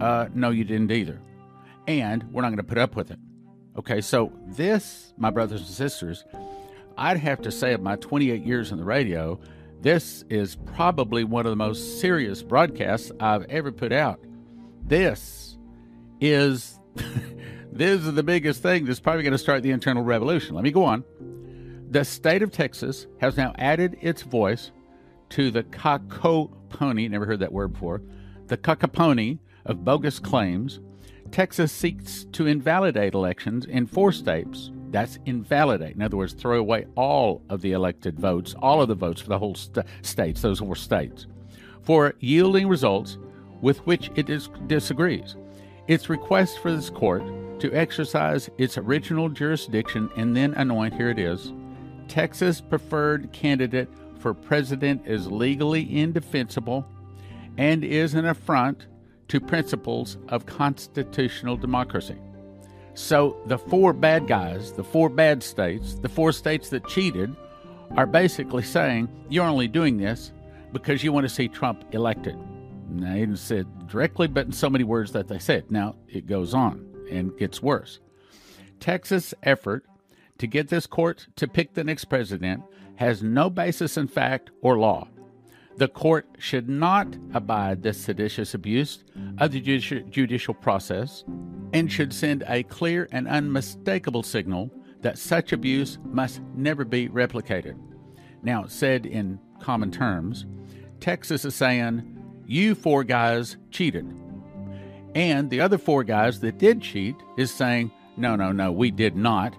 uh, 0.00 0.28
no, 0.32 0.50
you 0.50 0.64
didn't 0.64 0.92
either. 0.92 1.20
And 1.86 2.22
we're 2.32 2.42
not 2.42 2.48
going 2.48 2.58
to 2.58 2.62
put 2.62 2.78
up 2.78 2.94
with 2.94 3.10
it. 3.10 3.18
Okay, 3.78 4.00
so 4.00 4.32
this, 4.44 5.14
my 5.16 5.30
brothers 5.30 5.60
and 5.60 5.70
sisters, 5.70 6.24
I'd 6.96 7.18
have 7.18 7.40
to 7.42 7.52
say, 7.52 7.74
of 7.74 7.80
my 7.80 7.94
28 7.94 8.42
years 8.44 8.72
in 8.72 8.78
the 8.78 8.84
radio, 8.84 9.38
this 9.80 10.24
is 10.28 10.56
probably 10.74 11.22
one 11.22 11.46
of 11.46 11.50
the 11.50 11.56
most 11.56 12.00
serious 12.00 12.42
broadcasts 12.42 13.12
I've 13.20 13.44
ever 13.44 13.70
put 13.70 13.92
out. 13.92 14.18
This 14.82 15.56
is 16.20 16.80
this 17.72 18.00
is 18.00 18.12
the 18.14 18.24
biggest 18.24 18.62
thing 18.62 18.84
that's 18.84 18.98
probably 18.98 19.22
going 19.22 19.30
to 19.30 19.38
start 19.38 19.62
the 19.62 19.70
internal 19.70 20.02
revolution. 20.02 20.56
Let 20.56 20.64
me 20.64 20.72
go 20.72 20.82
on. 20.82 21.04
The 21.88 22.04
state 22.04 22.42
of 22.42 22.50
Texas 22.50 23.06
has 23.20 23.36
now 23.36 23.52
added 23.58 23.96
its 24.00 24.22
voice 24.22 24.72
to 25.30 25.52
the 25.52 25.62
cacophony, 25.62 27.08
never 27.08 27.26
heard 27.26 27.38
that 27.38 27.52
word 27.52 27.74
before, 27.74 28.02
the 28.48 28.56
cacophony 28.56 29.38
of 29.64 29.84
bogus 29.84 30.18
claims. 30.18 30.80
Texas 31.30 31.72
seeks 31.72 32.24
to 32.32 32.46
invalidate 32.46 33.14
elections 33.14 33.64
in 33.66 33.86
four 33.86 34.12
states. 34.12 34.70
That's 34.90 35.18
invalidate. 35.26 35.94
In 35.94 36.02
other 36.02 36.16
words, 36.16 36.32
throw 36.32 36.58
away 36.58 36.86
all 36.96 37.42
of 37.50 37.60
the 37.60 37.72
elected 37.72 38.18
votes, 38.18 38.54
all 38.60 38.80
of 38.80 38.88
the 38.88 38.94
votes 38.94 39.20
for 39.20 39.28
the 39.28 39.38
whole 39.38 39.54
st- 39.54 39.86
states, 40.02 40.40
those 40.40 40.60
four 40.60 40.76
states, 40.76 41.26
for 41.82 42.14
yielding 42.20 42.68
results 42.68 43.18
with 43.60 43.78
which 43.86 44.10
it 44.14 44.26
dis- 44.26 44.48
disagrees. 44.66 45.36
Its 45.88 46.08
request 46.08 46.58
for 46.60 46.72
this 46.72 46.90
court 46.90 47.22
to 47.60 47.72
exercise 47.72 48.48
its 48.58 48.78
original 48.78 49.28
jurisdiction 49.28 50.08
and 50.16 50.36
then 50.36 50.54
anoint, 50.54 50.94
here 50.94 51.10
it 51.10 51.18
is, 51.18 51.52
Texas 52.08 52.60
preferred 52.60 53.30
candidate 53.32 53.88
for 54.18 54.32
president 54.32 55.06
is 55.06 55.30
legally 55.30 56.00
indefensible 56.00 56.86
and 57.56 57.84
is 57.84 58.14
an 58.14 58.26
affront 58.26 58.86
to 59.28 59.40
principles 59.40 60.16
of 60.28 60.46
constitutional 60.46 61.56
democracy. 61.56 62.16
So 62.94 63.36
the 63.46 63.58
four 63.58 63.92
bad 63.92 64.26
guys, 64.26 64.72
the 64.72 64.82
four 64.82 65.08
bad 65.08 65.42
states, 65.42 65.94
the 65.94 66.08
four 66.08 66.32
states 66.32 66.68
that 66.70 66.86
cheated, 66.88 67.34
are 67.96 68.06
basically 68.06 68.62
saying 68.62 69.08
you're 69.28 69.44
only 69.44 69.68
doing 69.68 69.96
this 69.96 70.32
because 70.72 71.04
you 71.04 71.12
want 71.12 71.24
to 71.24 71.32
see 71.32 71.48
Trump 71.48 71.84
elected. 71.92 72.36
Now, 72.90 73.14
he 73.14 73.20
didn't 73.20 73.36
say 73.36 73.58
it 73.58 73.86
directly, 73.86 74.26
but 74.26 74.46
in 74.46 74.52
so 74.52 74.68
many 74.68 74.84
words 74.84 75.12
that 75.12 75.28
they 75.28 75.38
said. 75.38 75.70
Now, 75.70 75.94
it 76.08 76.26
goes 76.26 76.54
on 76.54 76.86
and 77.10 77.36
gets 77.38 77.62
worse. 77.62 78.00
Texas' 78.80 79.34
effort 79.42 79.84
to 80.38 80.46
get 80.46 80.68
this 80.68 80.86
court 80.86 81.26
to 81.36 81.48
pick 81.48 81.74
the 81.74 81.84
next 81.84 82.06
president 82.06 82.62
has 82.96 83.22
no 83.22 83.50
basis 83.50 83.96
in 83.96 84.08
fact 84.08 84.50
or 84.60 84.78
law. 84.78 85.08
The 85.78 85.86
court 85.86 86.26
should 86.40 86.68
not 86.68 87.16
abide 87.34 87.84
the 87.84 87.92
seditious 87.92 88.52
abuse 88.52 89.04
of 89.38 89.52
the 89.52 89.60
judicial 89.60 90.54
process 90.54 91.22
and 91.72 91.90
should 91.90 92.12
send 92.12 92.42
a 92.48 92.64
clear 92.64 93.08
and 93.12 93.28
unmistakable 93.28 94.24
signal 94.24 94.72
that 95.02 95.18
such 95.18 95.52
abuse 95.52 95.98
must 96.02 96.40
never 96.56 96.84
be 96.84 97.08
replicated. 97.08 97.78
Now, 98.42 98.66
said 98.66 99.06
in 99.06 99.38
common 99.60 99.92
terms, 99.92 100.46
Texas 100.98 101.44
is 101.44 101.54
saying, 101.54 102.02
You 102.44 102.74
four 102.74 103.04
guys 103.04 103.56
cheated. 103.70 104.04
And 105.14 105.48
the 105.48 105.60
other 105.60 105.78
four 105.78 106.02
guys 106.02 106.40
that 106.40 106.58
did 106.58 106.82
cheat 106.82 107.14
is 107.36 107.52
saying, 107.54 107.92
No, 108.16 108.34
no, 108.34 108.50
no, 108.50 108.72
we 108.72 108.90
did 108.90 109.14
not. 109.14 109.54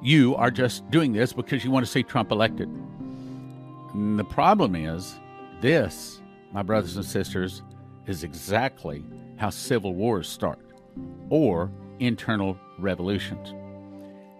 You 0.00 0.36
are 0.36 0.52
just 0.52 0.88
doing 0.92 1.12
this 1.12 1.32
because 1.32 1.64
you 1.64 1.72
want 1.72 1.84
to 1.84 1.90
see 1.90 2.04
Trump 2.04 2.30
elected. 2.30 2.68
And 3.92 4.16
the 4.16 4.24
problem 4.24 4.76
is, 4.76 5.16
this, 5.60 6.20
my 6.52 6.62
brothers 6.62 6.96
and 6.96 7.04
sisters, 7.04 7.62
is 8.06 8.24
exactly 8.24 9.04
how 9.36 9.50
civil 9.50 9.94
wars 9.94 10.28
start 10.28 10.60
or 11.30 11.70
internal 11.98 12.58
revolutions. 12.78 13.54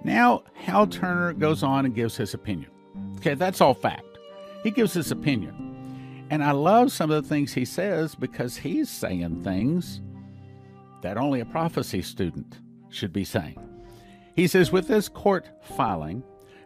Now, 0.05 0.43
Hal 0.55 0.87
Turner 0.87 1.33
goes 1.33 1.63
on 1.63 1.87
and 1.87 1.95
gives 1.95 2.17
his 2.17 2.35
opinion. 2.35 2.71
Okay, 3.17 3.35
that's 3.35 3.61
all 3.61 3.75
fact. 3.75 4.05
He 4.63 4.71
gives 4.71 4.93
his 4.93 5.11
opinion. 5.11 6.27
And 6.31 6.43
I 6.43 6.53
love 6.53 6.93
some 6.93 7.11
of 7.11 7.23
the 7.23 7.29
things 7.29 7.53
he 7.53 7.65
says 7.65 8.15
because 8.15 8.57
he's 8.57 8.91
saying 8.91 9.43
things 9.43 10.01
that 11.03 11.17
only 11.17 11.41
a 11.41 11.47
prophecy 11.47 12.03
student 12.03 12.59
should 12.89 13.13
be 13.13 13.25
saying. 13.25 13.59
He 14.35 14.47
says, 14.47 14.73
with 14.73 14.89
this 14.89 15.09
court 15.09 15.49
filing, 15.77 16.23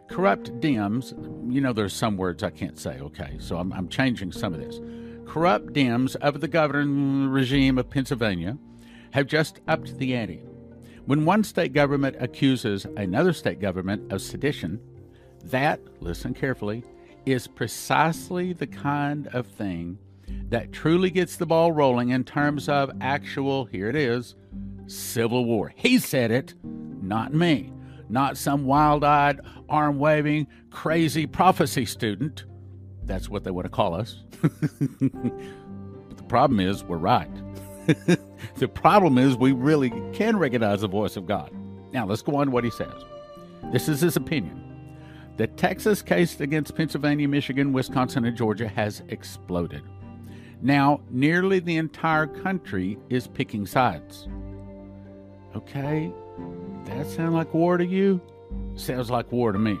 corrupt 0.09 0.59
Dems, 0.59 1.13
you 1.53 1.61
know, 1.61 1.71
there's 1.71 1.93
some 1.93 2.17
words 2.17 2.43
I 2.43 2.49
can't 2.49 2.77
say, 2.77 2.99
okay, 2.99 3.37
so 3.39 3.57
I'm, 3.57 3.71
I'm 3.73 3.87
changing 3.87 4.31
some 4.31 4.53
of 4.53 4.59
this. 4.59 4.79
Corrupt 5.25 5.73
Dems 5.73 6.15
of 6.17 6.41
the 6.41 6.47
governing 6.47 7.29
regime 7.29 7.77
of 7.77 7.89
Pennsylvania 7.89 8.57
have 9.11 9.27
just 9.27 9.59
upped 9.67 9.97
the 9.97 10.15
ante. 10.15 10.41
When 11.05 11.25
one 11.25 11.43
state 11.43 11.73
government 11.73 12.17
accuses 12.19 12.85
another 12.97 13.33
state 13.33 13.59
government 13.59 14.11
of 14.11 14.21
sedition, 14.21 14.79
that, 15.45 15.79
listen 16.01 16.33
carefully, 16.33 16.83
is 17.25 17.47
precisely 17.47 18.53
the 18.53 18.67
kind 18.67 19.27
of 19.27 19.47
thing 19.47 19.97
that 20.49 20.71
truly 20.71 21.09
gets 21.09 21.35
the 21.35 21.45
ball 21.45 21.71
rolling 21.71 22.09
in 22.09 22.23
terms 22.23 22.67
of 22.67 22.91
actual, 23.01 23.65
here 23.65 23.89
it 23.89 23.95
is, 23.95 24.35
civil 24.87 25.45
war. 25.45 25.71
He 25.75 25.99
said 25.99 26.31
it, 26.31 26.53
not 26.63 27.33
me, 27.33 27.71
not 28.09 28.37
some 28.37 28.65
wild 28.65 29.03
eyed, 29.03 29.39
arm 29.69 29.99
waving, 29.99 30.47
crazy 30.71 31.25
prophecy 31.25 31.85
student. 31.85 32.45
That's 33.03 33.29
what 33.29 33.43
they 33.43 33.51
want 33.51 33.65
to 33.65 33.69
call 33.69 33.95
us. 33.95 34.23
but 34.41 36.17
the 36.17 36.25
problem 36.27 36.59
is, 36.59 36.83
we're 36.83 36.97
right. 36.97 37.29
the 38.55 38.67
problem 38.67 39.17
is 39.17 39.35
we 39.35 39.51
really 39.51 39.91
can 40.13 40.37
recognize 40.37 40.81
the 40.81 40.87
voice 40.87 41.15
of 41.15 41.25
God. 41.25 41.51
Now, 41.91 42.05
let's 42.05 42.21
go 42.21 42.35
on 42.35 42.47
to 42.47 42.51
what 42.51 42.63
he 42.63 42.69
says. 42.69 42.93
This 43.71 43.89
is 43.89 44.01
his 44.01 44.15
opinion. 44.15 44.63
The 45.37 45.47
Texas 45.47 46.01
case 46.01 46.39
against 46.41 46.75
Pennsylvania, 46.75 47.27
Michigan, 47.27 47.71
Wisconsin, 47.71 48.25
and 48.25 48.35
Georgia 48.35 48.67
has 48.67 49.01
exploded. 49.07 49.83
Now, 50.61 50.99
nearly 51.09 51.59
the 51.59 51.77
entire 51.77 52.27
country 52.27 52.97
is 53.09 53.27
picking 53.27 53.65
sides. 53.65 54.27
Okay, 55.55 56.11
that 56.89 57.07
sound 57.07 57.33
like 57.33 57.53
war 57.53 57.77
to 57.77 57.85
you? 57.85 58.21
Sounds 58.75 59.09
like 59.09 59.31
war 59.31 59.51
to 59.51 59.59
me. 59.59 59.79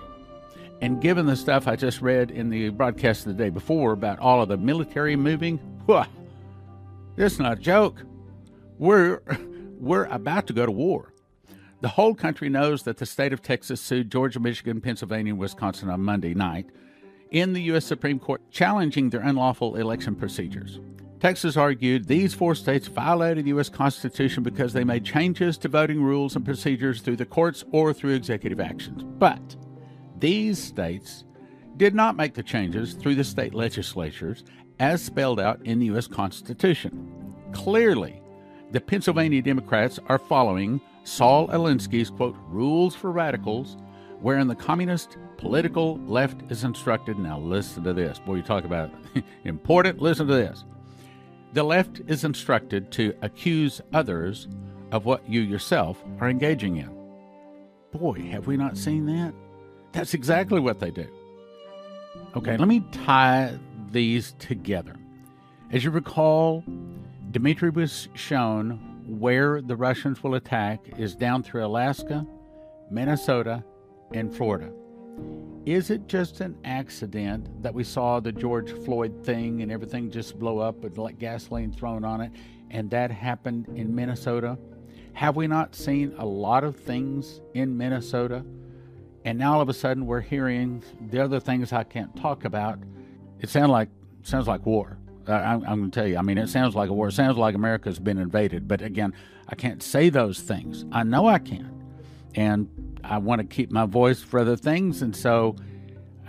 And 0.81 1.01
given 1.01 1.25
the 1.25 1.35
stuff 1.35 1.67
I 1.67 1.75
just 1.75 2.01
read 2.01 2.31
in 2.31 2.49
the 2.49 2.69
broadcast 2.69 3.25
the 3.25 3.33
day 3.33 3.49
before 3.49 3.91
about 3.91 4.19
all 4.19 4.41
of 4.41 4.49
the 4.49 4.57
military 4.57 5.15
moving, 5.15 5.57
whew, 5.85 6.03
this 7.15 7.33
is 7.33 7.39
not 7.39 7.57
a 7.57 7.61
joke. 7.61 8.01
We're, 8.77 9.21
we're 9.79 10.05
about 10.05 10.47
to 10.47 10.53
go 10.53 10.65
to 10.65 10.71
war. 10.71 11.13
The 11.81 11.89
whole 11.89 12.13
country 12.13 12.49
knows 12.49 12.83
that 12.83 12.97
the 12.97 13.05
state 13.05 13.33
of 13.33 13.41
Texas 13.41 13.81
sued 13.81 14.11
Georgia, 14.11 14.39
Michigan, 14.39 14.81
Pennsylvania, 14.81 15.33
and 15.33 15.39
Wisconsin 15.39 15.89
on 15.89 16.01
Monday 16.01 16.33
night 16.33 16.67
in 17.31 17.53
the 17.53 17.61
U.S. 17.63 17.85
Supreme 17.85 18.19
Court 18.19 18.41
challenging 18.51 19.09
their 19.09 19.21
unlawful 19.21 19.75
election 19.75 20.15
procedures. 20.15 20.79
Texas 21.19 21.57
argued 21.57 22.07
these 22.07 22.33
four 22.33 22.55
states 22.55 22.87
violated 22.87 23.43
the 23.43 23.49
U.S. 23.49 23.67
Constitution 23.67 24.41
because 24.41 24.71
they 24.71 24.85
made 24.85 25.03
changes 25.03 25.57
to 25.57 25.67
voting 25.67 26.01
rules 26.01 26.35
and 26.35 26.45
procedures 26.45 27.01
through 27.01 27.17
the 27.17 27.25
courts 27.25 27.65
or 27.71 27.93
through 27.93 28.13
executive 28.13 28.61
actions. 28.61 29.03
But 29.03 29.57
these 30.17 30.57
states 30.57 31.25
did 31.75 31.93
not 31.93 32.15
make 32.15 32.35
the 32.35 32.43
changes 32.43 32.93
through 32.93 33.15
the 33.15 33.23
state 33.25 33.53
legislatures 33.53 34.45
as 34.79 35.03
spelled 35.03 35.41
out 35.41 35.61
in 35.65 35.79
the 35.79 35.87
U.S. 35.87 36.07
Constitution. 36.07 37.33
Clearly, 37.51 38.21
the 38.71 38.79
Pennsylvania 38.79 39.41
Democrats 39.41 39.99
are 40.07 40.19
following 40.19 40.79
Saul 41.03 41.49
Alinsky's 41.49 42.09
quote, 42.09 42.37
rules 42.47 42.95
for 42.95 43.11
radicals, 43.11 43.75
wherein 44.21 44.47
the 44.47 44.55
communist 44.55 45.17
political 45.37 45.97
left 46.05 46.49
is 46.49 46.63
instructed. 46.63 47.19
Now, 47.19 47.39
listen 47.39 47.83
to 47.83 47.93
this. 47.93 48.19
Boy, 48.19 48.35
you 48.35 48.41
talk 48.41 48.63
about 48.63 48.91
important. 49.43 49.99
Listen 49.99 50.27
to 50.27 50.33
this. 50.33 50.63
The 51.53 51.63
left 51.63 52.01
is 52.07 52.23
instructed 52.23 52.91
to 52.91 53.13
accuse 53.21 53.81
others 53.93 54.47
of 54.91 55.05
what 55.05 55.27
you 55.27 55.41
yourself 55.41 56.03
are 56.19 56.29
engaging 56.29 56.77
in. 56.77 56.89
Boy, 57.91 58.21
have 58.31 58.47
we 58.47 58.55
not 58.55 58.77
seen 58.77 59.05
that? 59.07 59.33
That's 59.91 60.13
exactly 60.13 60.59
what 60.59 60.79
they 60.79 60.91
do. 60.91 61.07
Okay, 62.35 62.57
let 62.57 62.67
me 62.67 62.83
tie 62.91 63.57
these 63.91 64.33
together. 64.37 64.95
As 65.71 65.83
you 65.83 65.89
recall, 65.89 66.63
Dmitry 67.31 67.71
was 67.71 68.07
shown 68.13 68.79
where 69.07 69.61
the 69.61 69.75
Russians 69.75 70.23
will 70.23 70.35
attack 70.35 70.81
is 70.97 71.15
down 71.15 71.41
through 71.41 71.65
Alaska, 71.65 72.25
Minnesota, 72.91 73.63
and 74.13 74.35
Florida. 74.35 74.71
Is 75.65 75.89
it 75.89 76.07
just 76.07 76.41
an 76.41 76.57
accident 76.63 77.61
that 77.61 77.73
we 77.73 77.83
saw 77.83 78.19
the 78.19 78.31
George 78.31 78.71
Floyd 78.71 79.23
thing 79.23 79.61
and 79.61 79.71
everything 79.71 80.09
just 80.09 80.39
blow 80.39 80.59
up 80.59 80.77
with 80.77 80.97
like 80.97 81.19
gasoline 81.19 81.71
thrown 81.71 82.03
on 82.03 82.21
it, 82.21 82.31
and 82.71 82.89
that 82.91 83.11
happened 83.11 83.67
in 83.75 83.93
Minnesota? 83.93 84.57
Have 85.13 85.35
we 85.35 85.47
not 85.47 85.75
seen 85.75 86.13
a 86.17 86.25
lot 86.25 86.63
of 86.63 86.75
things 86.75 87.41
in 87.53 87.77
Minnesota? 87.77 88.43
And 89.25 89.37
now 89.37 89.55
all 89.55 89.61
of 89.61 89.69
a 89.69 89.73
sudden 89.73 90.05
we're 90.05 90.21
hearing 90.21 90.81
the 91.09 91.21
other 91.23 91.39
things 91.39 91.73
I 91.73 91.83
can't 91.83 92.15
talk 92.15 92.45
about 92.45 92.79
it 93.39 93.49
sounds 93.49 93.69
like 93.69 93.89
sounds 94.23 94.47
like 94.47 94.65
war. 94.65 94.97
I, 95.27 95.53
am 95.53 95.61
going 95.61 95.91
to 95.91 95.99
tell 95.99 96.07
you. 96.07 96.17
I 96.17 96.21
mean, 96.21 96.37
it 96.37 96.49
sounds 96.49 96.75
like 96.75 96.89
a 96.89 96.93
war. 96.93 97.09
It 97.09 97.13
sounds 97.13 97.37
like 97.37 97.55
America's 97.55 97.99
been 97.99 98.17
invaded. 98.17 98.67
But 98.67 98.81
again, 98.81 99.13
I 99.47 99.55
can't 99.55 99.83
say 99.83 100.09
those 100.09 100.39
things. 100.39 100.85
I 100.91 101.03
know 101.03 101.27
I 101.27 101.39
can, 101.39 101.69
and 102.35 102.88
I 103.09 103.17
want 103.17 103.41
to 103.41 103.47
keep 103.47 103.71
my 103.71 103.85
voice 103.85 104.21
for 104.21 104.39
other 104.39 104.55
things. 104.55 105.01
And 105.01 105.15
so, 105.15 105.55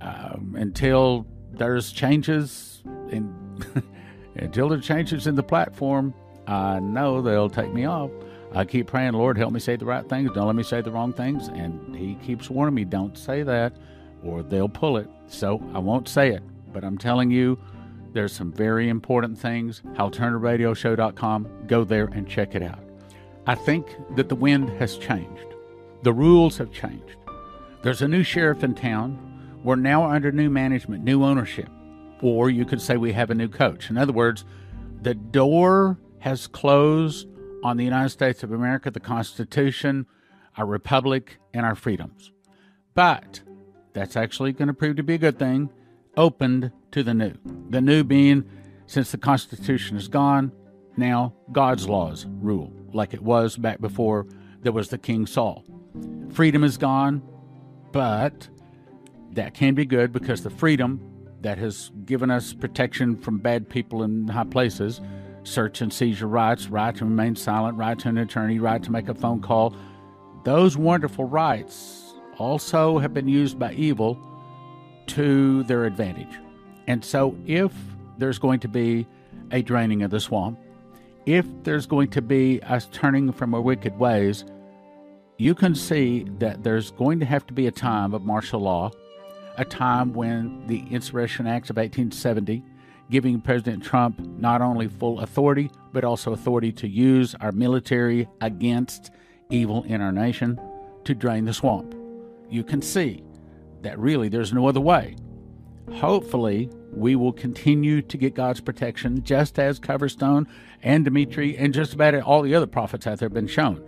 um, 0.00 0.56
until 0.58 1.26
there's 1.52 1.92
changes 1.92 2.82
in 3.10 3.34
until 4.34 4.70
there 4.70 4.80
changes 4.80 5.26
in 5.26 5.34
the 5.34 5.42
platform, 5.42 6.14
I 6.46 6.80
know 6.80 7.20
they'll 7.20 7.50
take 7.50 7.72
me 7.72 7.84
off. 7.84 8.10
I 8.52 8.64
keep 8.64 8.88
praying, 8.88 9.12
Lord, 9.12 9.36
help 9.36 9.52
me 9.52 9.60
say 9.60 9.76
the 9.76 9.84
right 9.84 10.08
things. 10.08 10.30
Don't 10.32 10.46
let 10.46 10.56
me 10.56 10.62
say 10.62 10.80
the 10.80 10.90
wrong 10.90 11.12
things. 11.12 11.48
And 11.48 11.94
He 11.94 12.14
keeps 12.16 12.48
warning 12.48 12.74
me, 12.74 12.84
don't 12.84 13.16
say 13.16 13.42
that, 13.42 13.76
or 14.24 14.42
they'll 14.42 14.68
pull 14.68 14.96
it. 14.96 15.08
So 15.26 15.62
I 15.74 15.78
won't 15.78 16.08
say 16.08 16.30
it. 16.30 16.42
But 16.72 16.82
I'm 16.82 16.98
telling 16.98 17.30
you, 17.30 17.58
there's 18.12 18.32
some 18.32 18.52
very 18.52 18.88
important 18.88 19.38
things. 19.38 19.82
HalTurnerRadioShow.com. 19.94 21.66
Go 21.66 21.84
there 21.84 22.06
and 22.06 22.26
check 22.26 22.54
it 22.54 22.62
out. 22.62 22.80
I 23.46 23.54
think 23.54 23.86
that 24.16 24.28
the 24.28 24.34
wind 24.34 24.70
has 24.80 24.96
changed. 24.96 25.49
The 26.02 26.12
rules 26.12 26.58
have 26.58 26.72
changed. 26.72 27.16
There's 27.82 28.02
a 28.02 28.08
new 28.08 28.22
sheriff 28.22 28.64
in 28.64 28.74
town. 28.74 29.60
We're 29.62 29.76
now 29.76 30.04
under 30.04 30.32
new 30.32 30.50
management, 30.50 31.04
new 31.04 31.24
ownership. 31.24 31.68
Or 32.22 32.50
you 32.50 32.64
could 32.64 32.80
say 32.80 32.96
we 32.96 33.12
have 33.12 33.30
a 33.30 33.34
new 33.34 33.48
coach. 33.48 33.90
In 33.90 33.98
other 33.98 34.12
words, 34.12 34.44
the 35.02 35.14
door 35.14 35.98
has 36.18 36.46
closed 36.46 37.26
on 37.62 37.76
the 37.76 37.84
United 37.84 38.10
States 38.10 38.42
of 38.42 38.52
America, 38.52 38.90
the 38.90 39.00
Constitution, 39.00 40.06
our 40.56 40.66
republic, 40.66 41.38
and 41.52 41.64
our 41.64 41.74
freedoms. 41.74 42.32
But 42.94 43.42
that's 43.92 44.16
actually 44.16 44.52
going 44.52 44.68
to 44.68 44.74
prove 44.74 44.96
to 44.96 45.02
be 45.02 45.14
a 45.14 45.18
good 45.18 45.38
thing 45.38 45.70
opened 46.16 46.72
to 46.92 47.02
the 47.02 47.14
new. 47.14 47.34
The 47.70 47.80
new 47.80 48.04
being, 48.04 48.44
since 48.86 49.10
the 49.10 49.18
Constitution 49.18 49.96
is 49.96 50.08
gone, 50.08 50.52
now 50.96 51.34
God's 51.52 51.88
laws 51.88 52.26
rule, 52.26 52.72
like 52.92 53.14
it 53.14 53.22
was 53.22 53.56
back 53.56 53.80
before 53.80 54.26
there 54.62 54.72
was 54.72 54.88
the 54.88 54.98
King 54.98 55.26
Saul. 55.26 55.64
Freedom 56.30 56.64
is 56.64 56.78
gone, 56.78 57.22
but 57.92 58.48
that 59.32 59.54
can 59.54 59.74
be 59.74 59.84
good 59.84 60.12
because 60.12 60.42
the 60.42 60.50
freedom 60.50 61.00
that 61.40 61.58
has 61.58 61.90
given 62.04 62.30
us 62.30 62.52
protection 62.52 63.16
from 63.16 63.38
bad 63.38 63.68
people 63.68 64.02
in 64.02 64.28
high 64.28 64.44
places 64.44 65.00
search 65.42 65.80
and 65.80 65.92
seizure 65.92 66.26
rights, 66.26 66.68
right 66.68 66.94
to 66.94 67.04
remain 67.04 67.34
silent, 67.34 67.76
right 67.76 67.98
to 67.98 68.08
an 68.08 68.18
attorney, 68.18 68.58
right 68.58 68.82
to 68.82 68.92
make 68.92 69.08
a 69.08 69.14
phone 69.14 69.40
call. 69.40 69.74
Those 70.44 70.76
wonderful 70.76 71.24
rights 71.24 72.14
also 72.38 72.98
have 72.98 73.14
been 73.14 73.28
used 73.28 73.58
by 73.58 73.72
evil 73.72 74.18
to 75.08 75.62
their 75.64 75.84
advantage. 75.84 76.38
And 76.86 77.04
so, 77.04 77.36
if 77.46 77.72
there's 78.18 78.38
going 78.38 78.60
to 78.60 78.68
be 78.68 79.06
a 79.50 79.62
draining 79.62 80.02
of 80.02 80.10
the 80.10 80.20
swamp, 80.20 80.58
if 81.26 81.46
there's 81.62 81.86
going 81.86 82.10
to 82.10 82.22
be 82.22 82.62
us 82.62 82.88
turning 82.92 83.32
from 83.32 83.54
our 83.54 83.60
wicked 83.60 83.98
ways, 83.98 84.44
you 85.40 85.54
can 85.54 85.74
see 85.74 86.26
that 86.38 86.62
there's 86.62 86.90
going 86.90 87.18
to 87.18 87.24
have 87.24 87.46
to 87.46 87.54
be 87.54 87.66
a 87.66 87.70
time 87.70 88.12
of 88.12 88.22
martial 88.26 88.60
law, 88.60 88.90
a 89.56 89.64
time 89.64 90.12
when 90.12 90.66
the 90.66 90.84
Insurrection 90.90 91.46
Acts 91.46 91.70
of 91.70 91.76
1870, 91.76 92.62
giving 93.10 93.40
President 93.40 93.82
Trump 93.82 94.20
not 94.20 94.60
only 94.60 94.86
full 94.86 95.18
authority, 95.20 95.70
but 95.94 96.04
also 96.04 96.34
authority 96.34 96.70
to 96.72 96.86
use 96.86 97.34
our 97.40 97.52
military 97.52 98.28
against 98.42 99.12
evil 99.48 99.82
in 99.84 100.02
our 100.02 100.12
nation 100.12 100.60
to 101.04 101.14
drain 101.14 101.46
the 101.46 101.54
swamp. 101.54 101.94
You 102.50 102.62
can 102.62 102.82
see 102.82 103.24
that 103.80 103.98
really 103.98 104.28
there's 104.28 104.52
no 104.52 104.68
other 104.68 104.78
way. 104.78 105.16
Hopefully, 105.90 106.68
we 106.92 107.16
will 107.16 107.32
continue 107.32 108.02
to 108.02 108.18
get 108.18 108.34
God's 108.34 108.60
protection, 108.60 109.22
just 109.22 109.58
as 109.58 109.80
Coverstone 109.80 110.46
and 110.82 111.02
Dimitri 111.02 111.56
and 111.56 111.72
just 111.72 111.94
about 111.94 112.14
all 112.16 112.42
the 112.42 112.54
other 112.54 112.66
prophets 112.66 113.06
out 113.06 113.20
there 113.20 113.28
have 113.30 113.34
been 113.34 113.46
shown. 113.46 113.82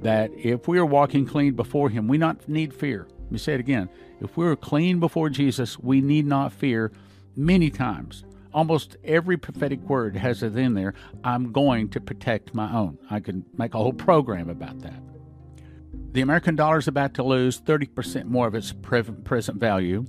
That 0.00 0.30
if 0.36 0.68
we 0.68 0.78
are 0.78 0.86
walking 0.86 1.26
clean 1.26 1.54
before 1.54 1.88
Him, 1.88 2.08
we 2.08 2.18
not 2.18 2.48
need 2.48 2.74
fear. 2.74 3.06
Let 3.24 3.32
me 3.32 3.38
say 3.38 3.54
it 3.54 3.60
again. 3.60 3.88
If 4.20 4.36
we 4.36 4.46
are 4.46 4.56
clean 4.56 5.00
before 5.00 5.30
Jesus, 5.30 5.78
we 5.78 6.00
need 6.00 6.26
not 6.26 6.52
fear 6.52 6.92
many 7.36 7.70
times. 7.70 8.24
Almost 8.52 8.96
every 9.02 9.36
prophetic 9.36 9.80
word 9.80 10.16
has 10.16 10.42
it 10.42 10.56
in 10.56 10.74
there. 10.74 10.94
I'm 11.24 11.50
going 11.50 11.88
to 11.90 12.00
protect 12.00 12.54
my 12.54 12.72
own. 12.72 12.98
I 13.10 13.20
can 13.20 13.44
make 13.56 13.74
a 13.74 13.78
whole 13.78 13.92
program 13.92 14.48
about 14.48 14.80
that. 14.80 15.02
The 16.12 16.20
American 16.20 16.54
dollar 16.54 16.78
is 16.78 16.86
about 16.86 17.14
to 17.14 17.24
lose 17.24 17.60
30% 17.60 18.26
more 18.26 18.46
of 18.46 18.54
its 18.54 18.72
present 18.72 19.58
value, 19.58 20.06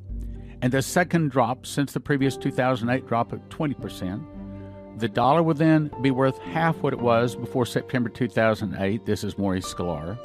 and 0.61 0.71
the 0.71 0.81
second 0.83 1.31
drop 1.31 1.65
since 1.65 1.93
the 1.93 1.99
previous 1.99 2.37
2008 2.37 3.07
drop 3.07 3.33
of 3.33 3.39
20%. 3.49 4.23
The 4.97 5.09
dollar 5.09 5.43
will 5.43 5.53
then 5.53 5.91
be 6.01 6.11
worth 6.11 6.37
half 6.39 6.77
what 6.77 6.93
it 6.93 6.99
was 6.99 7.35
before 7.35 7.65
September 7.65 8.07
2008. 8.07 9.05
This 9.05 9.25
is 9.25 9.37
Maurice 9.37 9.73
Sklar. 9.73 10.17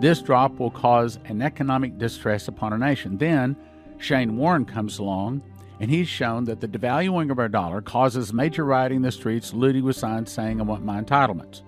This 0.00 0.20
drop 0.20 0.58
will 0.58 0.70
cause 0.70 1.18
an 1.24 1.40
economic 1.40 1.96
distress 1.96 2.46
upon 2.46 2.72
our 2.72 2.78
nation. 2.78 3.16
Then 3.16 3.56
Shane 3.96 4.36
Warren 4.36 4.66
comes 4.66 4.98
along, 4.98 5.42
and 5.80 5.90
he's 5.90 6.08
shown 6.08 6.44
that 6.44 6.60
the 6.60 6.68
devaluing 6.68 7.30
of 7.30 7.38
our 7.38 7.48
dollar 7.48 7.80
causes 7.80 8.34
major 8.34 8.66
rioting 8.66 8.96
in 8.96 9.02
the 9.02 9.12
streets, 9.12 9.54
looting 9.54 9.82
with 9.82 9.96
signs 9.96 10.30
saying, 10.30 10.60
I 10.60 10.64
want 10.64 10.84
my 10.84 11.00
entitlements. 11.00 11.62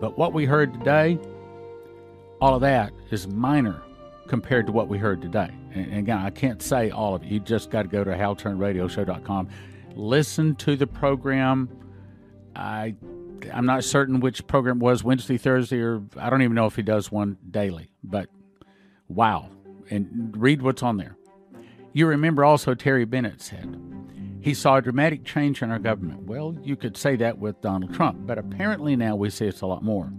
But 0.00 0.18
what 0.18 0.32
we 0.32 0.46
heard 0.46 0.72
today, 0.72 1.16
all 2.40 2.56
of 2.56 2.60
that 2.62 2.92
is 3.12 3.28
minor 3.28 3.82
compared 4.26 4.66
to 4.66 4.72
what 4.72 4.88
we 4.88 4.98
heard 4.98 5.22
today. 5.22 5.50
And 5.74 5.94
again, 5.94 6.18
I 6.18 6.30
can't 6.30 6.60
say 6.60 6.90
all 6.90 7.14
of 7.14 7.22
it. 7.22 7.28
You 7.28 7.38
just 7.38 7.70
got 7.70 7.82
to 7.82 7.88
go 7.88 8.02
to 8.02 8.10
halturnerradioshow.com 8.10 9.48
listen 9.94 10.54
to 10.56 10.76
the 10.76 10.86
program. 10.86 11.68
I 12.54 12.94
I'm 13.52 13.66
not 13.66 13.84
certain 13.84 14.20
which 14.20 14.46
program 14.46 14.78
was 14.78 15.04
Wednesday, 15.04 15.38
Thursday, 15.38 15.80
or 15.80 16.02
I 16.16 16.30
don't 16.30 16.42
even 16.42 16.54
know 16.54 16.66
if 16.66 16.76
he 16.76 16.82
does 16.82 17.10
one 17.10 17.38
daily. 17.50 17.90
But 18.02 18.28
wow, 19.08 19.48
and 19.90 20.34
read 20.36 20.62
what's 20.62 20.82
on 20.82 20.96
there. 20.96 21.16
You 21.92 22.06
remember 22.06 22.44
also 22.44 22.74
Terry 22.74 23.04
Bennett 23.04 23.40
said 23.40 23.80
he 24.40 24.54
saw 24.54 24.76
a 24.76 24.82
dramatic 24.82 25.24
change 25.24 25.62
in 25.62 25.70
our 25.70 25.78
government. 25.78 26.22
Well, 26.22 26.56
you 26.62 26.76
could 26.76 26.96
say 26.96 27.16
that 27.16 27.38
with 27.38 27.60
Donald 27.60 27.94
Trump, 27.94 28.26
but 28.26 28.38
apparently 28.38 28.96
now 28.96 29.16
we 29.16 29.30
see 29.30 29.46
it's 29.46 29.62
a 29.62 29.66
lot 29.66 29.82
more. 29.82 30.12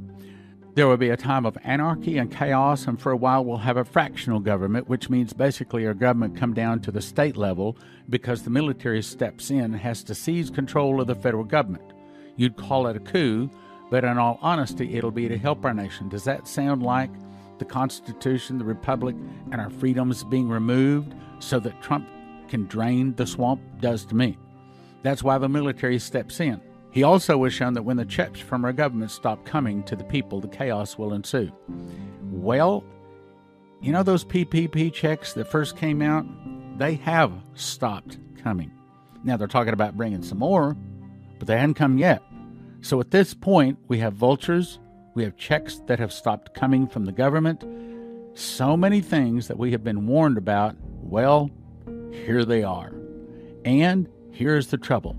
There 0.75 0.88
will 0.88 0.97
be 0.97 1.10
a 1.10 1.17
time 1.17 1.45
of 1.45 1.58
anarchy 1.63 2.17
and 2.17 2.32
chaos, 2.32 2.88
and 2.88 3.01
for 3.01 3.12
a 3.12 3.17
while 3.17 3.43
we'll 3.43 3.58
have 3.58 3.77
a 3.77 3.84
fractional 3.84 4.39
government, 4.39 4.88
which 4.88 5.10
means 5.10 5.34
basically 5.34 5.86
our 5.86 5.95
government 5.95 6.38
come 6.38 6.53
down 6.53 6.79
to 6.82 6.91
the 6.91 7.01
state 7.01 7.36
level 7.36 7.75
because 8.10 8.43
the 8.43 8.49
military 8.49 9.01
steps 9.01 9.49
in 9.49 9.73
has 9.73 10.03
to 10.03 10.15
seize 10.15 10.49
control 10.49 11.01
of 11.01 11.08
the 11.08 11.15
federal 11.15 11.43
government. 11.43 11.93
You'd 12.36 12.55
call 12.55 12.88
it 12.88 12.95
a 12.95 12.99
coup, 12.99 13.49
but 13.89 14.03
in 14.03 14.17
all 14.19 14.38
honesty, 14.41 14.95
it'll 14.95 15.12
be 15.12 15.27
to 15.27 15.38
help 15.38 15.65
our 15.65 15.73
nation. 15.73 16.08
Does 16.08 16.23
that 16.25 16.47
sound 16.47 16.84
like 16.84 17.10
the 17.58 17.65
Constitution, 17.65 18.60
the 18.60 18.63
Republic, 18.63 19.15
and 19.51 19.60
our 19.60 19.71
freedoms 19.71 20.23
being 20.23 20.47
removed 20.47 21.13
so 21.39 21.60
that 21.60 21.82
Trump 21.82 22.08
can 22.47 22.67
drain 22.67 23.15
the 23.15 23.25
swamp? 23.25 23.60
Does 23.82 24.05
to 24.05 24.15
me. 24.15 24.38
That's 25.01 25.23
why 25.23 25.39
the 25.39 25.49
military 25.49 25.97
steps 25.99 26.39
in. 26.39 26.62
He 26.99 27.03
also 27.03 27.38
was 27.38 27.53
shown 27.53 27.75
that 27.75 27.83
when 27.83 27.95
the 27.95 28.03
checks 28.03 28.41
from 28.41 28.65
our 28.65 28.73
government 28.73 29.09
stop 29.09 29.45
coming 29.45 29.83
to 29.83 29.95
the 29.95 30.03
people, 30.03 30.41
the 30.41 30.49
chaos 30.49 30.97
will 30.97 31.13
ensue. 31.13 31.49
Well, 32.29 32.83
you 33.79 33.93
know 33.93 34.03
those 34.03 34.25
PPP 34.25 34.91
checks 34.91 35.31
that 35.31 35.49
first 35.49 35.77
came 35.77 36.01
out? 36.01 36.25
They 36.77 36.95
have 36.95 37.31
stopped 37.53 38.17
coming. 38.43 38.69
Now 39.23 39.38
they're 39.38 39.47
talking 39.47 39.71
about 39.71 39.95
bringing 39.95 40.21
some 40.21 40.39
more, 40.39 40.75
but 41.38 41.47
they 41.47 41.57
hadn't 41.57 41.75
come 41.75 41.97
yet. 41.97 42.21
So 42.81 42.99
at 42.99 43.12
this 43.12 43.33
point, 43.33 43.79
we 43.88 43.99
have 43.99 44.12
vultures, 44.12 44.77
we 45.13 45.23
have 45.23 45.38
checks 45.38 45.79
that 45.88 45.99
have 45.99 46.12
stopped 46.12 46.53
coming 46.53 46.85
from 46.85 47.05
the 47.05 47.13
government. 47.13 47.63
So 48.33 48.75
many 48.75 48.99
things 48.99 49.47
that 49.47 49.57
we 49.57 49.71
have 49.71 49.85
been 49.85 50.05
warned 50.05 50.38
about. 50.38 50.75
Well, 51.01 51.49
here 52.12 52.43
they 52.43 52.63
are. 52.63 52.91
And 53.63 54.09
here's 54.33 54.67
the 54.67 54.77
trouble 54.77 55.15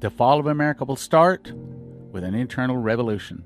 the 0.00 0.10
fall 0.10 0.38
of 0.38 0.46
America 0.46 0.84
will 0.84 0.96
start 0.96 1.52
with 2.12 2.24
an 2.24 2.34
internal 2.34 2.76
revolution. 2.76 3.44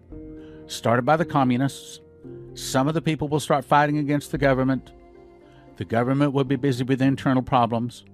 Started 0.66 1.02
by 1.02 1.16
the 1.16 1.24
communists, 1.24 2.00
some 2.54 2.88
of 2.88 2.94
the 2.94 3.02
people 3.02 3.28
will 3.28 3.40
start 3.40 3.64
fighting 3.64 3.98
against 3.98 4.30
the 4.32 4.38
government. 4.38 4.92
The 5.76 5.84
government 5.84 6.32
will 6.32 6.44
be 6.44 6.56
busy 6.56 6.84
with 6.84 7.00
internal 7.00 7.42
problems. 7.42 8.04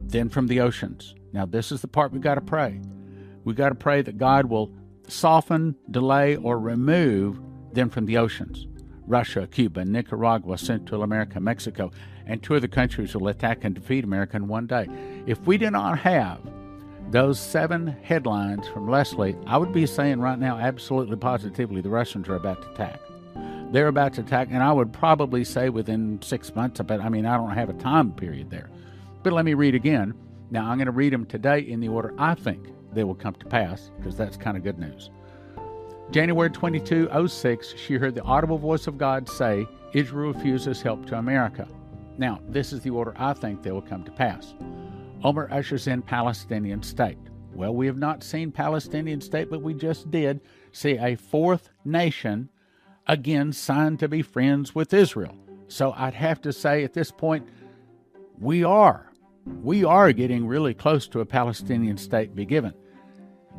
Then 0.00 0.28
from 0.28 0.46
the 0.46 0.60
oceans. 0.60 1.14
Now, 1.32 1.46
this 1.46 1.70
is 1.70 1.82
the 1.82 1.88
part 1.88 2.12
we've 2.12 2.22
got 2.22 2.36
to 2.36 2.40
pray. 2.40 2.80
We've 3.44 3.56
got 3.56 3.68
to 3.68 3.74
pray 3.74 4.02
that 4.02 4.18
God 4.18 4.46
will 4.46 4.72
soften, 5.08 5.76
delay, 5.90 6.36
or 6.36 6.58
remove 6.58 7.40
them 7.72 7.90
from 7.90 8.06
the 8.06 8.16
oceans. 8.16 8.66
Russia, 9.06 9.46
Cuba, 9.46 9.84
Nicaragua, 9.84 10.56
Central 10.56 11.02
America, 11.02 11.40
Mexico, 11.40 11.90
and 12.26 12.42
two 12.42 12.54
other 12.54 12.68
countries 12.68 13.14
will 13.14 13.28
attack 13.28 13.64
and 13.64 13.74
defeat 13.74 14.04
America 14.04 14.36
in 14.36 14.48
one 14.48 14.66
day. 14.66 14.88
If 15.26 15.40
we 15.46 15.58
do 15.58 15.70
not 15.70 15.98
have 15.98 16.40
those 17.08 17.40
seven 17.40 17.88
headlines 18.02 18.68
from 18.68 18.88
Leslie, 18.88 19.36
I 19.46 19.56
would 19.56 19.72
be 19.72 19.86
saying 19.86 20.20
right 20.20 20.38
now, 20.38 20.58
absolutely 20.58 21.16
positively, 21.16 21.80
the 21.80 21.88
Russians 21.88 22.28
are 22.28 22.36
about 22.36 22.62
to 22.62 22.70
attack. 22.70 23.00
They're 23.72 23.88
about 23.88 24.14
to 24.14 24.20
attack, 24.20 24.48
and 24.50 24.62
I 24.62 24.72
would 24.72 24.92
probably 24.92 25.44
say 25.44 25.70
within 25.70 26.20
six 26.22 26.54
months. 26.54 26.80
But 26.80 27.00
I 27.00 27.08
mean, 27.08 27.26
I 27.26 27.36
don't 27.36 27.50
have 27.50 27.70
a 27.70 27.74
time 27.74 28.12
period 28.12 28.50
there. 28.50 28.68
But 29.22 29.32
let 29.32 29.44
me 29.44 29.54
read 29.54 29.74
again. 29.74 30.14
Now, 30.50 30.68
I'm 30.68 30.78
going 30.78 30.86
to 30.86 30.92
read 30.92 31.12
them 31.12 31.26
today 31.26 31.60
in 31.60 31.80
the 31.80 31.88
order 31.88 32.12
I 32.18 32.34
think 32.34 32.68
they 32.92 33.04
will 33.04 33.14
come 33.14 33.34
to 33.34 33.46
pass, 33.46 33.90
because 33.96 34.16
that's 34.16 34.36
kind 34.36 34.56
of 34.56 34.64
good 34.64 34.78
news. 34.78 35.10
January 36.10 36.50
22, 36.50 37.28
06, 37.28 37.74
she 37.76 37.94
heard 37.94 38.16
the 38.16 38.22
audible 38.22 38.58
voice 38.58 38.88
of 38.88 38.98
God 38.98 39.28
say, 39.28 39.68
Israel 39.92 40.32
refuses 40.32 40.82
help 40.82 41.06
to 41.06 41.16
America. 41.16 41.68
Now, 42.18 42.40
this 42.48 42.72
is 42.72 42.80
the 42.82 42.90
order 42.90 43.14
I 43.16 43.32
think 43.32 43.62
they 43.62 43.70
will 43.70 43.80
come 43.80 44.02
to 44.04 44.10
pass. 44.10 44.54
Olmert 45.22 45.52
ushers 45.52 45.86
in 45.86 46.02
Palestinian 46.02 46.82
state. 46.82 47.18
Well, 47.52 47.74
we 47.74 47.86
have 47.86 47.98
not 47.98 48.22
seen 48.22 48.52
Palestinian 48.52 49.20
state, 49.20 49.50
but 49.50 49.62
we 49.62 49.74
just 49.74 50.10
did 50.10 50.40
see 50.72 50.96
a 50.98 51.16
fourth 51.16 51.68
nation 51.84 52.48
again 53.06 53.52
signed 53.52 53.98
to 54.00 54.08
be 54.08 54.22
friends 54.22 54.74
with 54.74 54.94
Israel. 54.94 55.36
So 55.68 55.92
I'd 55.96 56.14
have 56.14 56.40
to 56.42 56.52
say 56.52 56.84
at 56.84 56.94
this 56.94 57.10
point, 57.10 57.46
we 58.38 58.64
are. 58.64 59.12
We 59.62 59.84
are 59.84 60.12
getting 60.12 60.46
really 60.46 60.74
close 60.74 61.06
to 61.08 61.20
a 61.20 61.26
Palestinian 61.26 61.96
state 61.96 62.34
be 62.34 62.46
given. 62.46 62.72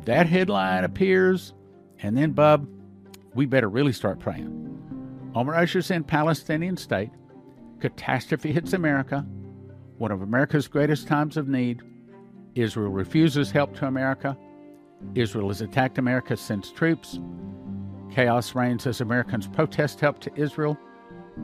That 0.04 0.26
headline 0.26 0.84
appears, 0.84 1.54
and 2.02 2.16
then, 2.16 2.32
Bub, 2.32 2.66
we 3.34 3.46
better 3.46 3.68
really 3.68 3.92
start 3.92 4.18
praying. 4.18 5.30
Olmert 5.34 5.56
ushers 5.56 5.90
in 5.90 6.04
Palestinian 6.04 6.76
state. 6.76 7.10
Catastrophe 7.80 8.52
hits 8.52 8.72
America 8.72 9.26
one 9.98 10.10
of 10.10 10.22
America's 10.22 10.68
greatest 10.68 11.06
times 11.06 11.36
of 11.36 11.48
need. 11.48 11.82
Israel 12.54 12.90
refuses 12.90 13.50
help 13.50 13.74
to 13.76 13.86
America. 13.86 14.36
Israel 15.14 15.48
has 15.48 15.60
attacked 15.60 15.98
America, 15.98 16.36
sends 16.36 16.70
troops. 16.70 17.18
Chaos 18.10 18.54
reigns 18.54 18.86
as 18.86 19.00
Americans 19.00 19.48
protest 19.48 20.00
help 20.00 20.18
to 20.20 20.30
Israel. 20.36 20.78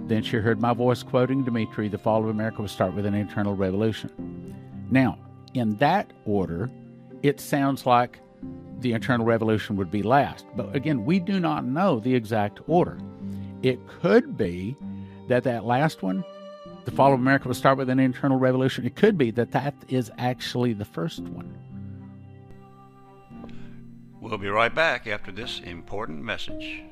Then 0.06 0.22
she 0.22 0.37
heard 0.37 0.61
my 0.61 0.74
voice 0.74 1.02
quoting 1.02 1.44
Dimitri 1.44 1.88
the 1.88 1.98
fall 1.98 2.22
of 2.22 2.28
America 2.28 2.61
will 2.61 2.68
start 2.68 2.94
with 2.94 3.06
an 3.06 3.14
internal 3.14 3.56
revolution. 3.56 4.54
Now, 4.90 5.18
in 5.54 5.76
that 5.76 6.12
order, 6.26 6.70
it 7.22 7.40
sounds 7.40 7.87
like 7.87 8.20
the 8.80 8.92
internal 8.92 9.26
revolution 9.26 9.76
would 9.76 9.90
be 9.90 10.02
last. 10.02 10.46
But 10.56 10.74
again, 10.76 11.04
we 11.04 11.18
do 11.18 11.40
not 11.40 11.64
know 11.64 12.00
the 12.00 12.14
exact 12.14 12.61
order. 12.66 12.98
It 13.62 13.80
could 13.88 14.37
be 14.37 14.76
that 15.28 15.44
that 15.44 15.64
last 15.64 16.02
one 16.02 16.24
the 16.88 16.96
fall 16.96 17.12
of 17.12 17.20
America 17.20 17.46
will 17.46 17.55
start 17.55 17.77
with 17.77 17.90
an 17.90 18.01
internal 18.01 18.38
revolution. 18.38 18.87
It 18.87 18.96
could 18.96 19.18
be 19.18 19.31
that 19.33 19.51
that 19.53 19.74
is 19.88 20.11
actually 20.16 20.72
the 20.72 20.87
first 20.87 21.20
one. 21.20 21.55
We'll 24.22 24.38
be 24.38 24.48
right 24.48 24.74
back 24.74 25.07
after 25.07 25.31
this 25.31 25.61
important 25.61 26.22
message. 26.22 26.83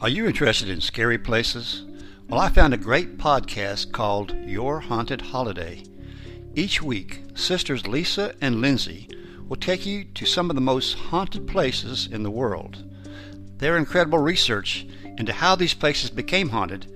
Are 0.00 0.08
you 0.08 0.26
interested 0.28 0.68
in 0.68 0.80
scary 0.80 1.18
places? 1.18 1.84
Well, 2.28 2.38
I 2.38 2.48
found 2.48 2.74
a 2.74 2.76
great 2.76 3.18
podcast 3.18 3.90
called 3.90 4.36
Your 4.46 4.78
Haunted 4.78 5.20
Holiday. 5.20 5.82
Each 6.54 6.82
week, 6.82 7.22
sisters 7.34 7.86
Lisa 7.86 8.34
and 8.40 8.60
Lindsay 8.60 9.08
will 9.48 9.56
take 9.56 9.84
you 9.84 10.04
to 10.04 10.24
some 10.24 10.50
of 10.50 10.56
the 10.56 10.62
most 10.62 10.94
haunted 10.94 11.46
places 11.46 12.08
in 12.10 12.22
the 12.22 12.30
world. 12.30 12.84
Their 13.58 13.76
incredible 13.76 14.18
research 14.18 14.86
into 15.18 15.32
how 15.32 15.56
these 15.56 15.74
places 15.74 16.10
became 16.10 16.50
haunted 16.50 16.86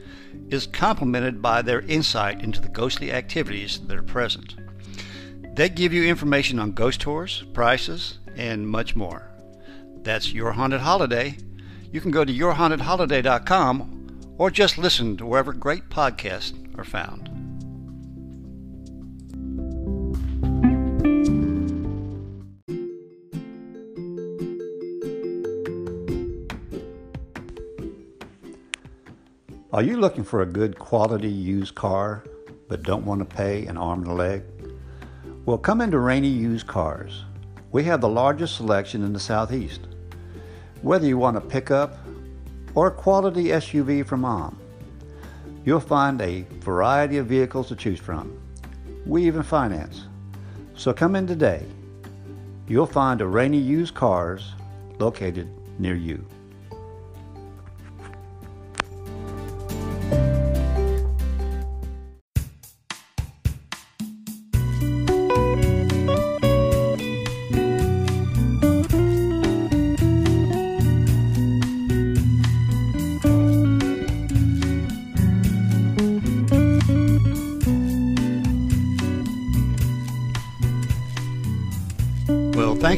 is 0.48 0.66
complemented 0.66 1.42
by 1.42 1.62
their 1.62 1.80
insight 1.82 2.42
into 2.42 2.60
the 2.60 2.68
ghostly 2.68 3.12
activities 3.12 3.80
that 3.86 3.96
are 3.96 4.02
present. 4.02 4.54
They 5.54 5.68
give 5.68 5.92
you 5.92 6.04
information 6.04 6.58
on 6.58 6.72
ghost 6.72 7.00
tours, 7.00 7.44
prices, 7.52 8.18
and 8.36 8.68
much 8.68 8.94
more. 8.94 9.30
That's 10.02 10.32
Your 10.32 10.52
Haunted 10.52 10.80
Holiday 10.80 11.36
you 11.90 12.00
can 12.00 12.10
go 12.10 12.24
to 12.24 12.32
yourhauntedholiday.com 12.32 14.34
or 14.38 14.50
just 14.50 14.78
listen 14.78 15.16
to 15.16 15.26
wherever 15.26 15.52
great 15.52 15.88
podcasts 15.88 16.78
are 16.78 16.84
found. 16.84 17.37
Are 29.70 29.82
you 29.82 29.98
looking 29.98 30.24
for 30.24 30.40
a 30.40 30.46
good 30.46 30.78
quality 30.78 31.28
used 31.28 31.74
car 31.74 32.24
but 32.68 32.84
don't 32.84 33.04
want 33.04 33.20
to 33.20 33.36
pay 33.36 33.66
an 33.66 33.76
arm 33.76 34.00
and 34.00 34.10
a 34.10 34.14
leg? 34.14 34.42
Well, 35.44 35.58
come 35.58 35.82
into 35.82 35.98
Rainy 35.98 36.28
Used 36.28 36.66
Cars. 36.66 37.24
We 37.70 37.84
have 37.84 38.00
the 38.00 38.08
largest 38.08 38.56
selection 38.56 39.04
in 39.04 39.12
the 39.12 39.20
Southeast. 39.20 39.82
Whether 40.80 41.06
you 41.06 41.18
want 41.18 41.36
a 41.36 41.42
pickup 41.42 41.98
or 42.74 42.86
a 42.86 42.90
quality 42.90 43.48
SUV 43.48 44.06
from 44.06 44.22
mom, 44.22 44.58
you'll 45.66 45.80
find 45.80 46.18
a 46.22 46.46
variety 46.60 47.18
of 47.18 47.26
vehicles 47.26 47.68
to 47.68 47.76
choose 47.76 48.00
from. 48.00 48.40
We 49.04 49.26
even 49.26 49.42
finance. 49.42 50.06
So 50.76 50.94
come 50.94 51.14
in 51.14 51.26
today. 51.26 51.62
You'll 52.68 52.86
find 52.86 53.20
a 53.20 53.26
Rainy 53.26 53.58
Used 53.58 53.94
Cars 53.94 54.52
located 54.98 55.50
near 55.78 55.94
you. 55.94 56.24